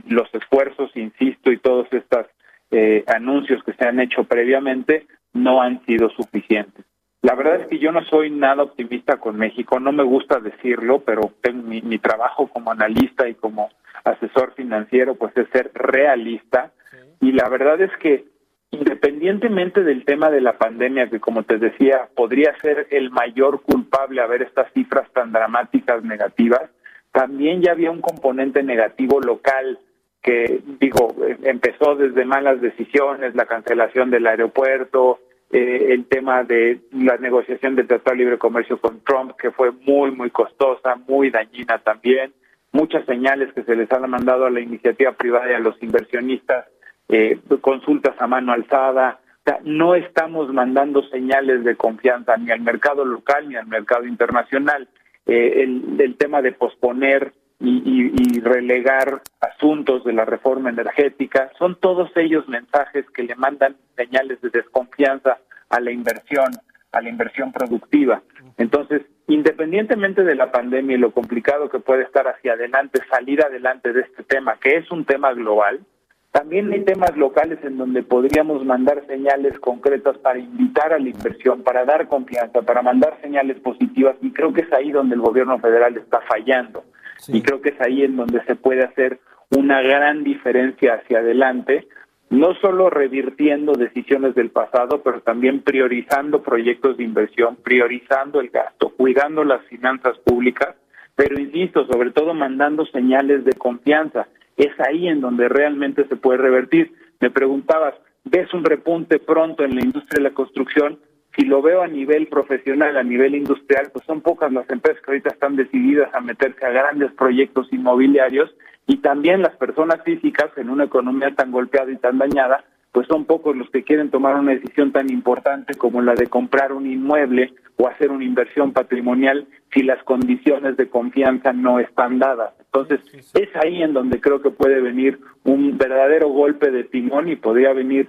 [0.08, 2.26] los esfuerzos, insisto, y todos estos
[2.72, 6.84] eh, anuncios que se han hecho previamente no han sido suficientes.
[7.22, 11.04] La verdad es que yo no soy nada optimista con México, no me gusta decirlo,
[11.06, 13.70] pero mi, mi trabajo como analista y como
[14.02, 16.72] asesor financiero pues es ser realista
[17.20, 18.24] y la verdad es que
[18.70, 24.20] independientemente del tema de la pandemia, que como te decía, podría ser el mayor culpable
[24.20, 26.70] a ver estas cifras tan dramáticas negativas,
[27.12, 29.78] también ya había un componente negativo local
[30.22, 37.16] que, digo, empezó desde malas decisiones, la cancelación del aeropuerto, eh, el tema de la
[37.16, 41.78] negociación del Tratado de Libre Comercio con Trump, que fue muy, muy costosa, muy dañina
[41.78, 42.34] también,
[42.72, 46.66] muchas señales que se les han mandado a la iniciativa privada y a los inversionistas
[47.08, 49.20] eh, consultas a mano alzada.
[49.64, 54.88] no estamos mandando señales de confianza ni al mercado local ni al mercado internacional.
[55.26, 62.48] Eh, el, tema de posponer y, relegar asuntos de la reforma energética, son todos ellos
[62.48, 66.50] mensajes que le mandan señales de desconfianza a la inversión,
[66.92, 68.22] a la inversión productiva.
[68.56, 73.92] Entonces, independientemente de la pandemia y lo complicado que puede estar hacia adelante, salir adelante
[73.92, 75.80] de este tema, que es un tema global,
[76.30, 81.62] también hay temas locales en donde podríamos mandar señales concretas para invitar a la inversión,
[81.62, 85.58] para dar confianza, para mandar señales positivas y creo que es ahí donde el gobierno
[85.58, 86.84] federal está fallando.
[87.28, 89.18] Y creo que es ahí en donde se puede hacer
[89.50, 91.88] una gran diferencia hacia adelante,
[92.30, 98.90] no solo revirtiendo decisiones del pasado, pero también priorizando proyectos de inversión, priorizando el gasto,
[98.90, 100.76] cuidando las finanzas públicas,
[101.16, 104.28] pero insisto, sobre todo mandando señales de confianza
[104.58, 106.92] es ahí en donde realmente se puede revertir.
[107.20, 107.94] Me preguntabas,
[108.24, 110.98] ¿ves un repunte pronto en la industria de la construcción?
[111.36, 115.12] Si lo veo a nivel profesional, a nivel industrial, pues son pocas las empresas que
[115.12, 118.52] ahorita están decididas a meterse a grandes proyectos inmobiliarios
[118.88, 123.24] y también las personas físicas en una economía tan golpeada y tan dañada, pues son
[123.24, 127.52] pocos los que quieren tomar una decisión tan importante como la de comprar un inmueble
[127.76, 132.54] o hacer una inversión patrimonial si las condiciones de confianza no están dadas.
[132.60, 133.00] Entonces,
[133.34, 137.72] es ahí en donde creo que puede venir un verdadero golpe de timón y podría
[137.72, 138.08] venir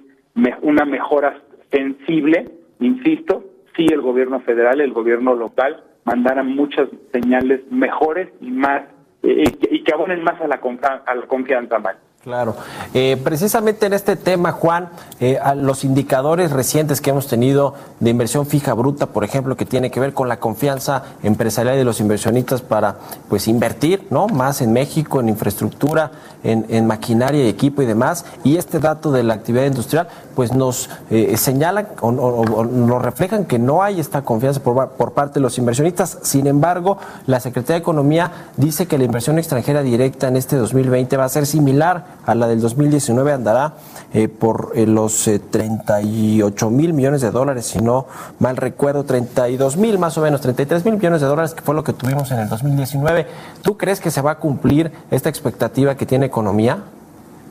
[0.61, 3.43] una mejora sensible, insisto,
[3.75, 8.83] si el gobierno federal, el gobierno local mandaran muchas señales mejores y más
[9.21, 10.59] eh, y que abonen más a la,
[11.05, 11.77] a la confianza,
[12.21, 12.53] Claro.
[12.93, 14.89] Eh, precisamente en este tema, Juan,
[15.21, 19.89] eh, los indicadores recientes que hemos tenido de inversión fija bruta, por ejemplo, que tiene
[19.89, 22.97] que ver con la confianza empresarial de los inversionistas para
[23.29, 24.27] pues invertir ¿no?
[24.27, 26.11] más en México, en infraestructura,
[26.43, 30.89] en, maquinaria y equipo y demás, y este dato de la actividad industrial, pues nos
[31.09, 35.57] eh, señalan o, nos reflejan que no hay esta confianza por, por parte de los
[35.57, 36.17] inversionistas.
[36.21, 36.97] Sin embargo,
[37.27, 41.29] la Secretaría de Economía dice que la inversión extranjera directa en este 2020 va a
[41.29, 43.73] ser similar a la del 2019 andará
[44.13, 48.07] eh, por eh, los 38 eh, mil millones de dólares, si no
[48.39, 51.83] mal recuerdo, 32 mil más o menos, 33 mil millones de dólares, que fue lo
[51.83, 53.25] que tuvimos en el 2019.
[53.63, 56.79] ¿Tú crees que se va a cumplir esta expectativa que tiene economía?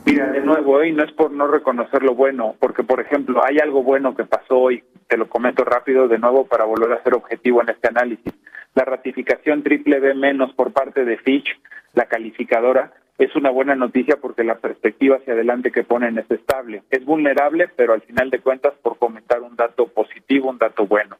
[0.05, 3.59] Mira, de nuevo, y no es por no reconocer lo bueno, porque por ejemplo, hay
[3.59, 7.15] algo bueno que pasó hoy, te lo comento rápido de nuevo para volver a ser
[7.15, 8.33] objetivo en este análisis.
[8.75, 11.47] La ratificación triple B menos por parte de Fitch,
[11.93, 16.83] la calificadora, es una buena noticia porque la perspectiva hacia adelante que ponen es estable.
[16.89, 21.17] Es vulnerable, pero al final de cuentas, por comentar un dato positivo, un dato bueno.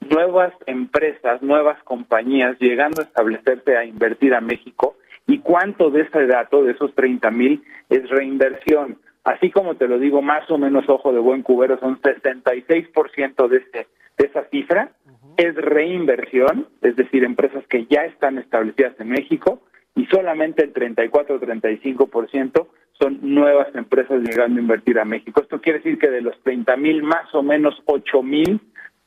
[0.00, 6.26] Nuevas empresas, nuevas compañías llegando a establecerse a invertir a México y cuánto de ese
[6.26, 8.98] dato, de esos 30 mil, es reinversión.
[9.22, 13.56] Así como te lo digo, más o menos ojo de buen cubero, son 66% de,
[13.58, 13.86] ese,
[14.16, 14.92] de esa cifra,
[15.36, 19.60] es reinversión, es decir, empresas que ya están establecidas en México,
[19.94, 22.66] y solamente el 34 o 35%
[22.98, 25.40] son nuevas empresas llegando a invertir a México.
[25.40, 28.60] Esto quiere decir que de los 30 mil, más o menos 8 mil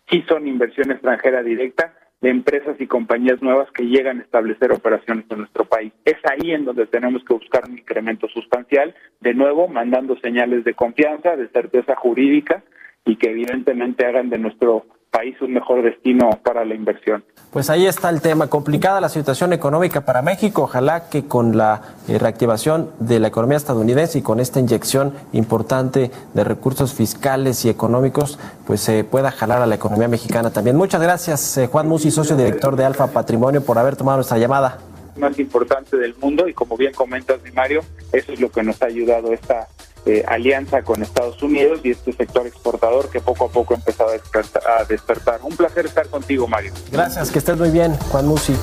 [0.10, 5.26] sí son inversión extranjera directa de empresas y compañías nuevas que llegan a establecer operaciones
[5.30, 5.94] en nuestro país.
[6.04, 10.74] Es ahí en donde tenemos que buscar un incremento sustancial, de nuevo mandando señales de
[10.74, 12.64] confianza, de certeza jurídica
[13.06, 14.86] y que evidentemente hagan de nuestro
[15.18, 17.24] país un mejor destino para la inversión.
[17.50, 18.48] Pues ahí está el tema.
[18.48, 20.64] Complicada la situación económica para México.
[20.64, 26.12] Ojalá que con la eh, reactivación de la economía estadounidense y con esta inyección importante
[26.36, 28.38] de recursos fiscales y económicos,
[28.68, 30.76] pues se pueda jalar a la economía mexicana también.
[30.76, 34.78] Muchas gracias, eh, Juan Musi, socio director de Alfa Patrimonio, por haber tomado nuestra llamada.
[35.18, 37.82] Más importante del mundo y como bien comentas, Mario,
[38.14, 39.68] eso es lo que nos ha ayudado esta
[40.08, 44.10] eh, alianza con Estados Unidos y este sector exportador que poco a poco ha empezado
[44.10, 46.72] a despertar, Un placer estar contigo, Mario.
[46.90, 48.56] Gracias, que estés muy bien, Juan Musi.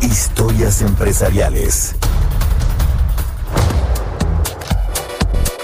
[0.00, 1.96] Historias empresariales.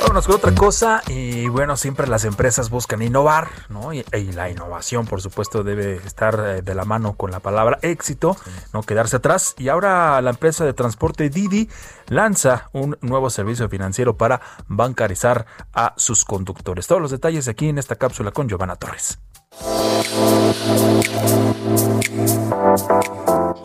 [0.01, 1.03] Vámonos con otra cosa.
[1.09, 3.93] Y bueno, siempre las empresas buscan innovar, ¿no?
[3.93, 8.37] Y, la innovación, por supuesto, debe estar eh, de la mano con la palabra éxito,
[8.73, 9.55] no quedarse atrás.
[9.59, 11.69] Y ahora la empresa de transporte Didi
[12.09, 16.87] lanza un nuevo servicio financiero para bancarizar a sus conductores.
[16.87, 19.19] Todos los detalles aquí en esta cápsula con Giovanna Torres.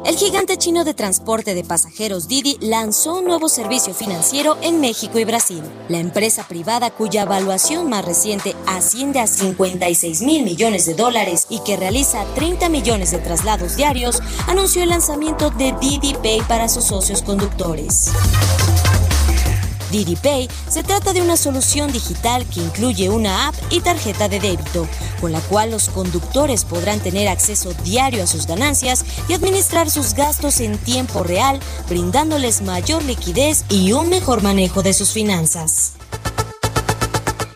[0.06, 5.18] El gigante chino de transporte de pasajeros Didi lanzó un nuevo servicio financiero en México
[5.18, 5.64] y Brasil.
[5.88, 11.60] La empresa privada cuya evaluación más reciente asciende a 56 mil millones de dólares y
[11.60, 16.84] que realiza 30 millones de traslados diarios, anunció el lanzamiento de Didi Pay para sus
[16.84, 18.12] socios conductores.
[19.94, 24.40] Didi Pay se trata de una solución digital que incluye una app y tarjeta de
[24.40, 24.88] débito,
[25.22, 30.16] con la cual los conductores podrán tener acceso diario a sus ganancias y administrar sus
[30.16, 35.94] gastos en tiempo real, brindándoles mayor liquidez y un mejor manejo de sus finanzas.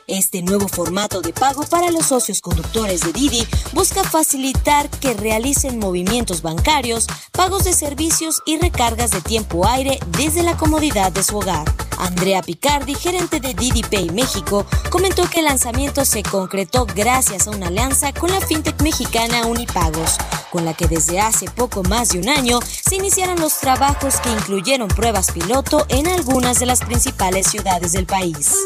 [0.05, 5.79] Este nuevo formato de pago para los socios conductores de Didi busca facilitar que realicen
[5.79, 11.37] movimientos bancarios, pagos de servicios y recargas de tiempo aire desde la comodidad de su
[11.37, 11.65] hogar.
[11.97, 17.51] Andrea Picardi, gerente de Didi Pay México, comentó que el lanzamiento se concretó gracias a
[17.51, 20.17] una alianza con la fintech mexicana Unipagos,
[20.51, 24.31] con la que desde hace poco más de un año se iniciaron los trabajos que
[24.31, 28.63] incluyeron pruebas piloto en algunas de las principales ciudades del país.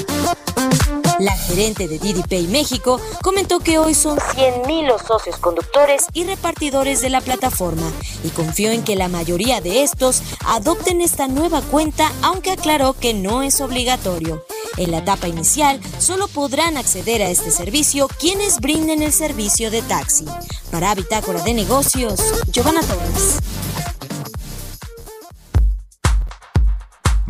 [1.21, 6.23] La gerente de Didi Pay México comentó que hoy son 100.000 los socios conductores y
[6.23, 7.91] repartidores de la plataforma
[8.23, 13.13] y confió en que la mayoría de estos adopten esta nueva cuenta, aunque aclaró que
[13.13, 14.43] no es obligatorio.
[14.77, 19.83] En la etapa inicial, solo podrán acceder a este servicio quienes brinden el servicio de
[19.83, 20.25] taxi.
[20.71, 22.19] Para Bitácora de Negocios,
[22.51, 23.37] Giovanna Torres.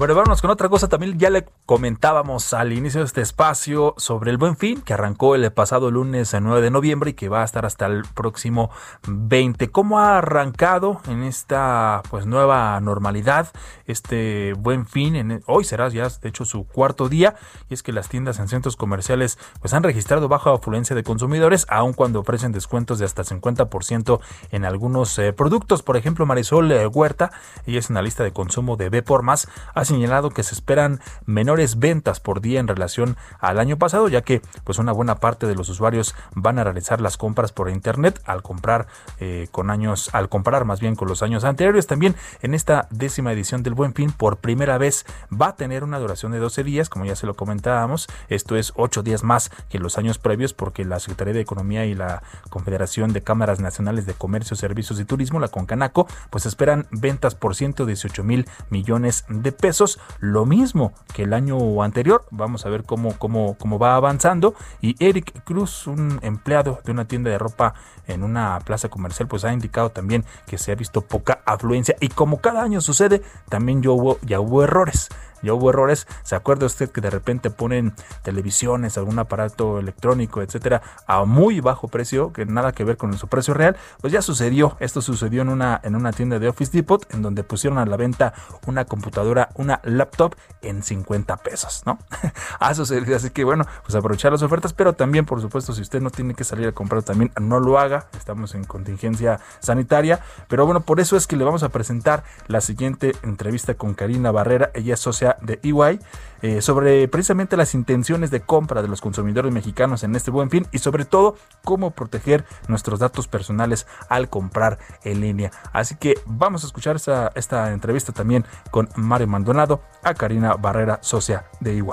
[0.01, 0.89] Bueno, vámonos con otra cosa.
[0.89, 5.35] También ya le comentábamos al inicio de este espacio sobre el Buen Fin, que arrancó
[5.35, 8.71] el pasado lunes 9 de noviembre y que va a estar hasta el próximo
[9.07, 9.69] 20.
[9.69, 13.49] ¿Cómo ha arrancado en esta pues nueva normalidad
[13.85, 15.15] este Buen Fin?
[15.15, 17.35] En, hoy será ya, de hecho, su cuarto día.
[17.69, 21.67] Y es que las tiendas en centros comerciales pues han registrado baja afluencia de consumidores,
[21.69, 25.83] aun cuando ofrecen descuentos de hasta 50% en algunos eh, productos.
[25.83, 27.31] Por ejemplo, Marisol eh, Huerta,
[27.67, 29.47] ella es analista de consumo de B por Más,
[29.91, 34.41] señalado que se esperan menores ventas por día en relación al año pasado, ya que
[34.63, 38.41] pues una buena parte de los usuarios van a realizar las compras por internet al
[38.41, 38.87] comprar
[39.19, 41.87] eh, con años, al comparar más bien con los años anteriores.
[41.87, 45.99] También en esta décima edición del Buen Fin, por primera vez va a tener una
[45.99, 48.07] duración de 12 días, como ya se lo comentábamos.
[48.29, 51.95] Esto es 8 días más que los años previos, porque la Secretaría de Economía y
[51.95, 57.35] la Confederación de Cámaras Nacionales de Comercio, Servicios y Turismo, la Concanaco, pues esperan ventas
[57.35, 59.80] por 118 mil millones de pesos
[60.19, 62.25] lo mismo que el año anterior.
[62.31, 64.55] Vamos a ver cómo, cómo, cómo va avanzando.
[64.81, 67.73] Y Eric Cruz, un empleado de una tienda de ropa
[68.07, 71.95] en una plaza comercial, pues ha indicado también que se ha visto poca afluencia.
[71.99, 75.09] Y como cada año sucede, también ya hubo, ya hubo errores
[75.41, 76.07] ya hubo errores.
[76.23, 81.87] ¿Se acuerda usted que de repente ponen televisiones, algún aparato electrónico, etcétera, a muy bajo
[81.87, 83.75] precio, que nada que ver con su precio real?
[84.01, 84.77] Pues ya sucedió.
[84.79, 87.97] Esto sucedió en una, en una tienda de Office Depot, en donde pusieron a la
[87.97, 88.33] venta
[88.65, 91.99] una computadora, una laptop en 50 pesos, ¿no?
[92.59, 93.15] ha sucedido.
[93.15, 96.33] Así que bueno, pues aprovechar las ofertas, pero también, por supuesto, si usted no tiene
[96.33, 98.07] que salir a comprar también, no lo haga.
[98.17, 100.19] Estamos en contingencia sanitaria.
[100.47, 104.31] Pero bueno, por eso es que le vamos a presentar la siguiente entrevista con Karina
[104.31, 104.71] Barrera.
[104.73, 105.99] Ella es socia de EY
[106.41, 110.65] eh, sobre precisamente las intenciones de compra de los consumidores mexicanos en este buen fin
[110.71, 115.51] y sobre todo cómo proteger nuestros datos personales al comprar en línea.
[115.71, 120.99] Así que vamos a escuchar esta, esta entrevista también con Mario Maldonado a Karina Barrera,
[121.01, 121.85] socia de EY.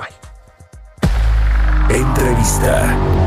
[1.91, 3.18] Entrevista.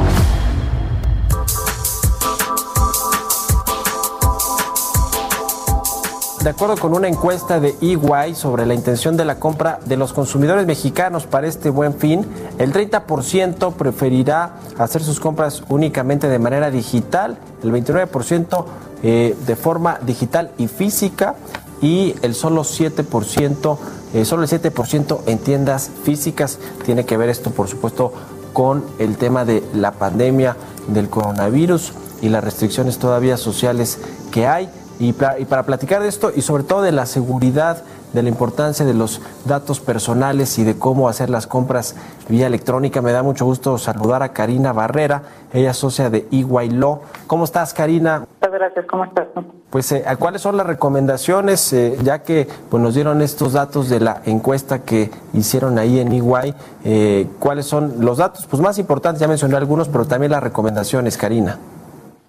[6.43, 10.11] De acuerdo con una encuesta de EY sobre la intención de la compra de los
[10.11, 12.25] consumidores mexicanos para este buen fin,
[12.57, 18.65] el 30% preferirá hacer sus compras únicamente de manera digital, el 29%
[19.03, 21.35] eh, de forma digital y física
[21.79, 23.77] y el solo 7%,
[24.15, 26.57] eh, solo el 7% en tiendas físicas.
[26.83, 28.13] Tiene que ver esto, por supuesto,
[28.51, 33.99] con el tema de la pandemia del coronavirus y las restricciones todavía sociales
[34.31, 34.71] que hay.
[35.01, 37.83] Y para, platicar de esto y sobre todo de la seguridad,
[38.13, 41.95] de la importancia de los datos personales y de cómo hacer las compras
[42.29, 45.23] vía electrónica, me da mucho gusto saludar a Karina Barrera,
[45.53, 47.01] ella es socia de EY Law.
[47.25, 48.27] ¿Cómo estás, Karina?
[48.39, 49.25] Muchas gracias, ¿cómo estás?
[49.71, 51.73] Pues, eh, ¿cuáles son las recomendaciones?
[51.73, 56.11] Eh, ya que pues, nos dieron estos datos de la encuesta que hicieron ahí en
[56.11, 59.19] EY, eh, ¿cuáles son los datos pues, más importantes?
[59.19, 61.57] Ya mencioné algunos, pero también las recomendaciones, Karina.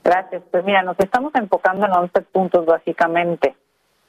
[0.05, 0.42] Gracias.
[0.50, 3.55] Pues mira, nos estamos enfocando en 11 puntos básicamente.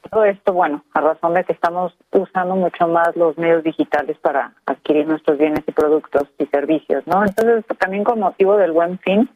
[0.10, 4.54] Todo esto, bueno, a razón de que estamos usando mucho más los medios digitales para
[4.66, 7.24] adquirir nuestros bienes y productos y servicios, ¿no?
[7.24, 9.30] Entonces, también con motivo del buen fin,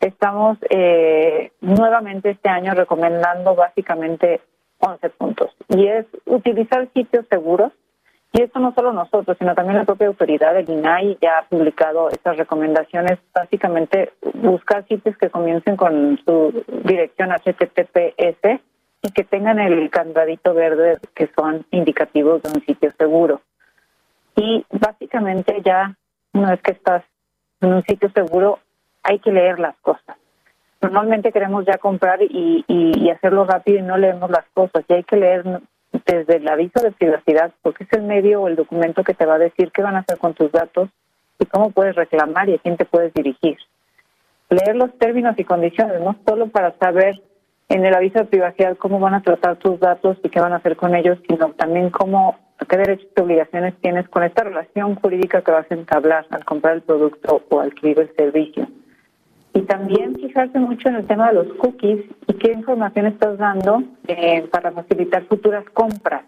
[0.00, 4.40] estamos eh, nuevamente este año recomendando básicamente
[4.80, 5.50] 11 puntos.
[5.68, 7.72] Y es utilizar sitios seguros,
[8.32, 12.08] y esto no solo nosotros, sino también la propia autoridad del INAI ya ha publicado
[12.08, 13.18] estas recomendaciones.
[13.34, 18.60] Básicamente, buscar sitios que comiencen con su dirección HTTPS
[19.02, 23.42] y que tengan el candadito verde que son indicativos de un sitio seguro.
[24.36, 25.94] Y básicamente ya
[26.32, 27.04] una vez que estás
[27.60, 28.60] en un sitio seguro,
[29.02, 30.16] hay que leer las cosas.
[30.80, 34.84] Normalmente queremos ya comprar y, y, y hacerlo rápido y no leemos las cosas.
[34.88, 35.44] Y hay que leer
[36.06, 39.34] desde el aviso de privacidad, porque es el medio o el documento que te va
[39.34, 40.88] a decir qué van a hacer con tus datos
[41.38, 43.58] y cómo puedes reclamar y a quién te puedes dirigir.
[44.50, 47.20] Leer los términos y condiciones, no solo para saber
[47.68, 50.56] en el aviso de privacidad cómo van a tratar tus datos y qué van a
[50.56, 52.38] hacer con ellos, sino también cómo,
[52.68, 56.74] qué derechos y obligaciones tienes con esta relación jurídica que vas a entablar al comprar
[56.74, 58.68] el producto o adquirir el servicio.
[59.54, 63.82] Y también fijarse mucho en el tema de los cookies y qué información estás dando
[64.08, 66.24] eh, para facilitar futuras compras.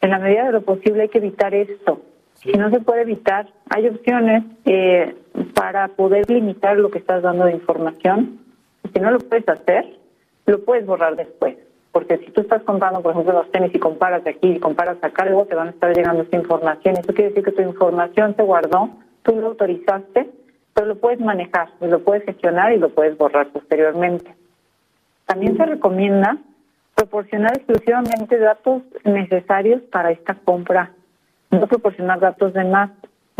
[0.00, 2.00] En la medida de lo posible hay que evitar esto.
[2.34, 5.14] Si no se puede evitar, hay opciones eh,
[5.54, 8.40] para poder limitar lo que estás dando de información.
[8.92, 9.96] Si no lo puedes hacer,
[10.46, 11.56] lo puedes borrar después.
[11.92, 14.96] Porque si tú estás comprando, por ejemplo, los tenis y comparas de aquí y comparas
[15.02, 16.96] acá, luego te van a estar llegando esta información.
[16.96, 18.88] Eso quiere decir que tu información se guardó,
[19.22, 20.30] tú lo autorizaste
[20.74, 24.34] pero lo puedes manejar, lo puedes gestionar y lo puedes borrar posteriormente.
[25.26, 26.38] También se recomienda
[26.94, 30.92] proporcionar exclusivamente datos necesarios para esta compra
[31.52, 32.90] no proporcionar datos de más.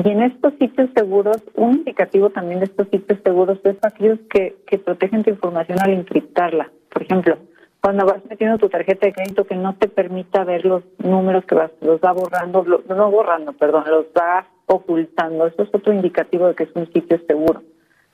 [0.04, 4.56] Y en estos sitios seguros, un indicativo también de estos sitios seguros es aquellos que,
[4.66, 6.70] que protegen tu información al encriptarla.
[6.90, 7.38] Por ejemplo,
[7.82, 11.56] cuando vas metiendo tu tarjeta de crédito que no te permita ver los números que
[11.56, 15.48] vas, los va borrando, no borrando, perdón, los va ocultando.
[15.48, 17.62] Eso es otro indicativo de que es un sitio seguro.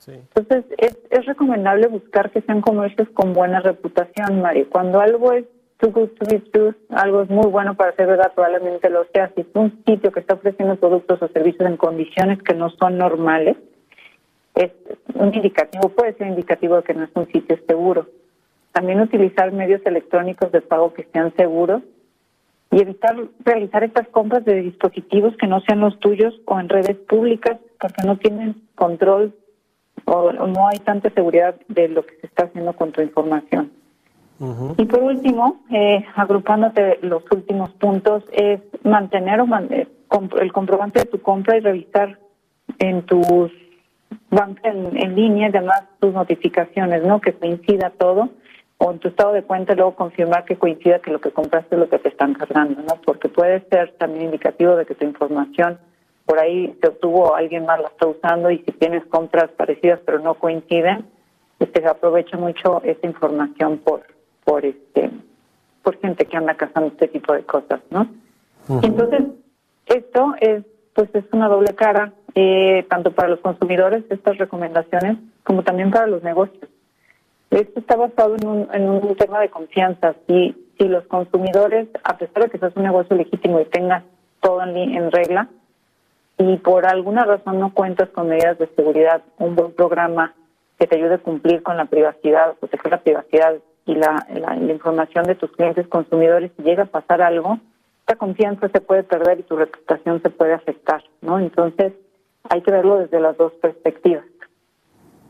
[0.07, 4.65] Entonces, es, es recomendable buscar que sean comercios con buena reputación, Mari.
[4.65, 5.45] Cuando algo es
[5.77, 9.31] too good to be true, algo es muy bueno para ser verdad, probablemente lo sea.
[9.35, 12.97] Si es un sitio que está ofreciendo productos o servicios en condiciones que no son
[12.97, 13.55] normales,
[14.55, 14.71] es
[15.13, 18.07] un indicativo, puede ser indicativo de que no es un sitio seguro.
[18.71, 21.81] También utilizar medios electrónicos de pago que sean seguros
[22.71, 26.97] y evitar realizar estas compras de dispositivos que no sean los tuyos o en redes
[26.97, 29.33] públicas porque no tienen control
[30.05, 33.71] o, no hay tanta seguridad de lo que se está haciendo con tu información.
[34.77, 39.47] Y por último, eh, agrupándote los últimos puntos, es mantener o
[40.39, 42.17] el comprobante de tu compra y revisar
[42.77, 43.51] en tus
[44.29, 47.19] bancos en, en línea, además tus notificaciones, ¿no?
[47.19, 48.29] Que coincida todo
[48.79, 51.79] o en tu estado de cuenta luego confirmar que coincida que lo que compraste es
[51.79, 52.95] lo que te están cargando, ¿no?
[53.05, 55.77] Porque puede ser también indicativo de que tu información
[56.25, 60.19] por ahí se obtuvo, alguien más la está usando y si tienes compras parecidas pero
[60.19, 61.05] no coinciden,
[61.59, 64.03] este, se aprovecha mucho esa información por
[64.45, 65.11] por este
[65.83, 68.07] por gente que anda cazando este tipo de cosas, ¿no?
[68.81, 69.23] Entonces,
[69.87, 70.63] esto es
[70.93, 76.07] pues es una doble cara, eh, tanto para los consumidores, estas recomendaciones, como también para
[76.07, 76.68] los negocios.
[77.51, 80.15] Esto está basado en un, en un tema de confianza.
[80.27, 84.03] Si, si los consumidores, a pesar de que seas un negocio legítimo y tengas
[84.41, 85.49] todo en, en regla,
[86.37, 90.33] y por alguna razón no cuentas con medidas de seguridad, un buen programa
[90.79, 94.25] que te ayude a cumplir con la privacidad, proteger la privacidad y la,
[94.69, 97.59] información de tus clientes consumidores, si llega a pasar algo,
[98.01, 101.39] esta confianza se puede perder y tu reputación se puede afectar, ¿no?
[101.39, 101.93] Entonces,
[102.49, 104.23] hay que verlo desde las dos perspectivas.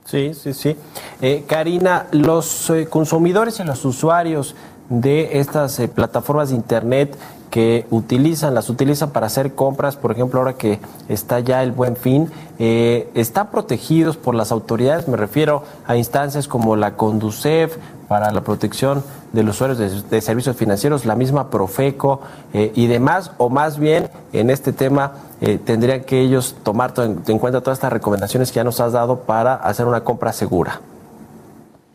[0.09, 0.75] Sí, sí, sí.
[1.21, 4.55] Eh, Karina, los eh, consumidores y los usuarios
[4.89, 7.15] de estas eh, plataformas de Internet
[7.51, 10.79] que utilizan, las utilizan para hacer compras, por ejemplo, ahora que
[11.09, 12.29] está ya el buen fin,
[12.59, 19.03] están protegidos por las autoridades, me refiero a instancias como la Conducef para la protección
[19.33, 22.21] de los usuarios de, servicios financieros, la misma Profeco
[22.53, 27.61] y demás, o más bien en este tema eh, tendrían que ellos tomar en, cuenta
[27.61, 30.81] todas estas recomendaciones que ya nos has dado para hacer una compra segura?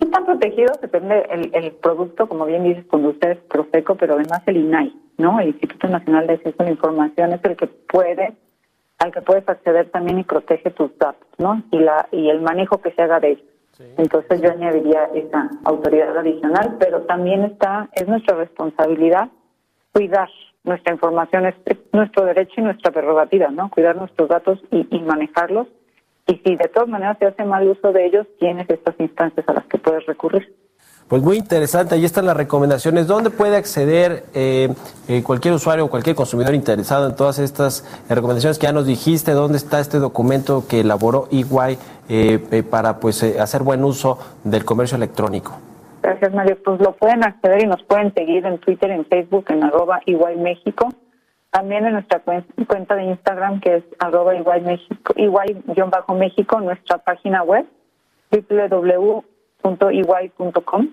[0.01, 4.95] Están protegidos, depende el, producto, como bien dices, cuando ustedes Profeco, pero además el INAI,
[5.19, 5.41] ¿no?
[5.41, 8.35] El Instituto Nacional de Acceso a la Información es el que puede,
[8.99, 11.63] al que puedes acceder también y protege tus datos, ¿no?
[11.71, 13.45] Y la y el manejo que se haga de ellos.
[13.97, 19.29] Entonces yo añadiría esa autoridad adicional, pero también está, es nuestra responsabilidad
[19.93, 20.29] cuidar
[20.65, 21.55] nuestra información es,
[21.93, 23.71] nuestro derecho y nuestra prerrogativa, ¿no?
[23.71, 25.69] Cuidar nuestros datos y, manejarlos.
[26.27, 29.53] Y si de todas maneras se hace mal uso de ellos, tienes estas instancias a
[29.53, 30.55] las que puedes recurrir.
[31.07, 33.07] Pues muy interesante, ahí están las recomendaciones.
[33.07, 34.75] ¿Dónde puede acceder eh,
[35.07, 39.33] eh, cualquier usuario o cualquier consumidor interesado en todas estas recomendaciones que ya nos dijiste?
[39.33, 44.97] ¿Dónde está este documento que elaboró EY eh, para pues hacer buen uso del comercio
[44.97, 45.61] electrónico?
[46.05, 46.59] Gracias, Mario.
[46.63, 50.37] Pues lo pueden acceder y nos pueden seguir en Twitter, en Facebook, en arroba igual
[50.37, 50.91] México.
[51.51, 57.65] También en nuestra cuenta de Instagram, que es arroba igual México, igual-méxico, nuestra página web,
[58.31, 60.89] www.igual.com,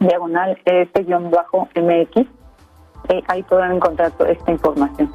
[0.00, 2.16] diagonal s-mx.
[3.10, 5.12] Eh, ahí podrán encontrar toda esta información.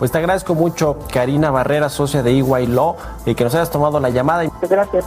[0.00, 4.00] Pues te agradezco mucho, Karina Barrera, socia de EY Law, y que nos hayas tomado
[4.00, 4.42] la llamada.
[4.68, 5.06] Gracias.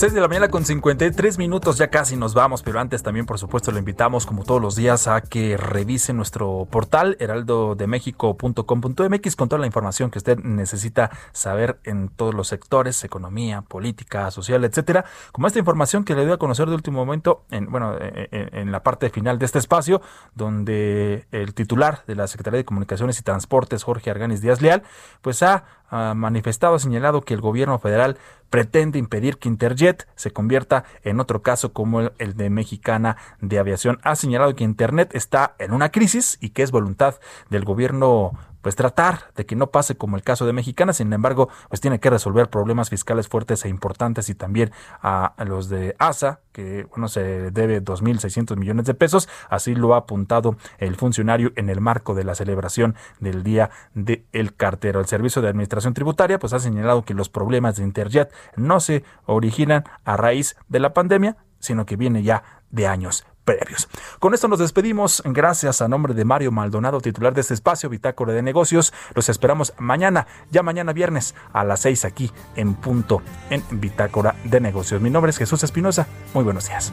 [0.00, 3.38] 6 de la mañana con 53 minutos, ya casi nos vamos, pero antes también por
[3.38, 9.58] supuesto lo invitamos como todos los días a que revise nuestro portal heraldodemexico.com.mx con toda
[9.58, 15.46] la información que usted necesita saber en todos los sectores, economía, política, social, etcétera, como
[15.46, 19.10] esta información que le doy a conocer de último momento en bueno, en, la parte
[19.10, 20.00] final de este espacio
[20.34, 24.82] donde el titular de la Secretaría de Comunicaciones y Transportes, Jorge Arganis Díaz Leal,
[25.20, 28.16] pues ha ha manifestado, ha señalado que el gobierno federal
[28.48, 33.98] pretende impedir que Interjet se convierta en otro caso como el de Mexicana de Aviación.
[34.02, 37.16] Ha señalado que Internet está en una crisis y que es voluntad
[37.48, 38.32] del gobierno
[38.62, 42.00] pues tratar de que no pase como el caso de Mexicana, sin embargo, pues tiene
[42.00, 47.08] que resolver problemas fiscales fuertes e importantes y también a los de ASA, que bueno,
[47.08, 52.14] se debe 2.600 millones de pesos, así lo ha apuntado el funcionario en el marco
[52.14, 55.00] de la celebración del Día del el Cartero.
[55.00, 59.04] El Servicio de Administración Tributaria pues ha señalado que los problemas de Interjet no se
[59.26, 63.24] originan a raíz de la pandemia, sino que viene ya de años
[63.56, 63.88] previos.
[64.18, 65.22] Con esto nos despedimos.
[65.24, 68.92] Gracias a nombre de Mario Maldonado, titular de este espacio, Bitácora de Negocios.
[69.14, 74.60] Los esperamos mañana, ya mañana viernes a las 6 aquí en punto en Bitácora de
[74.60, 75.00] Negocios.
[75.00, 76.06] Mi nombre es Jesús Espinosa.
[76.34, 76.92] Muy buenos días.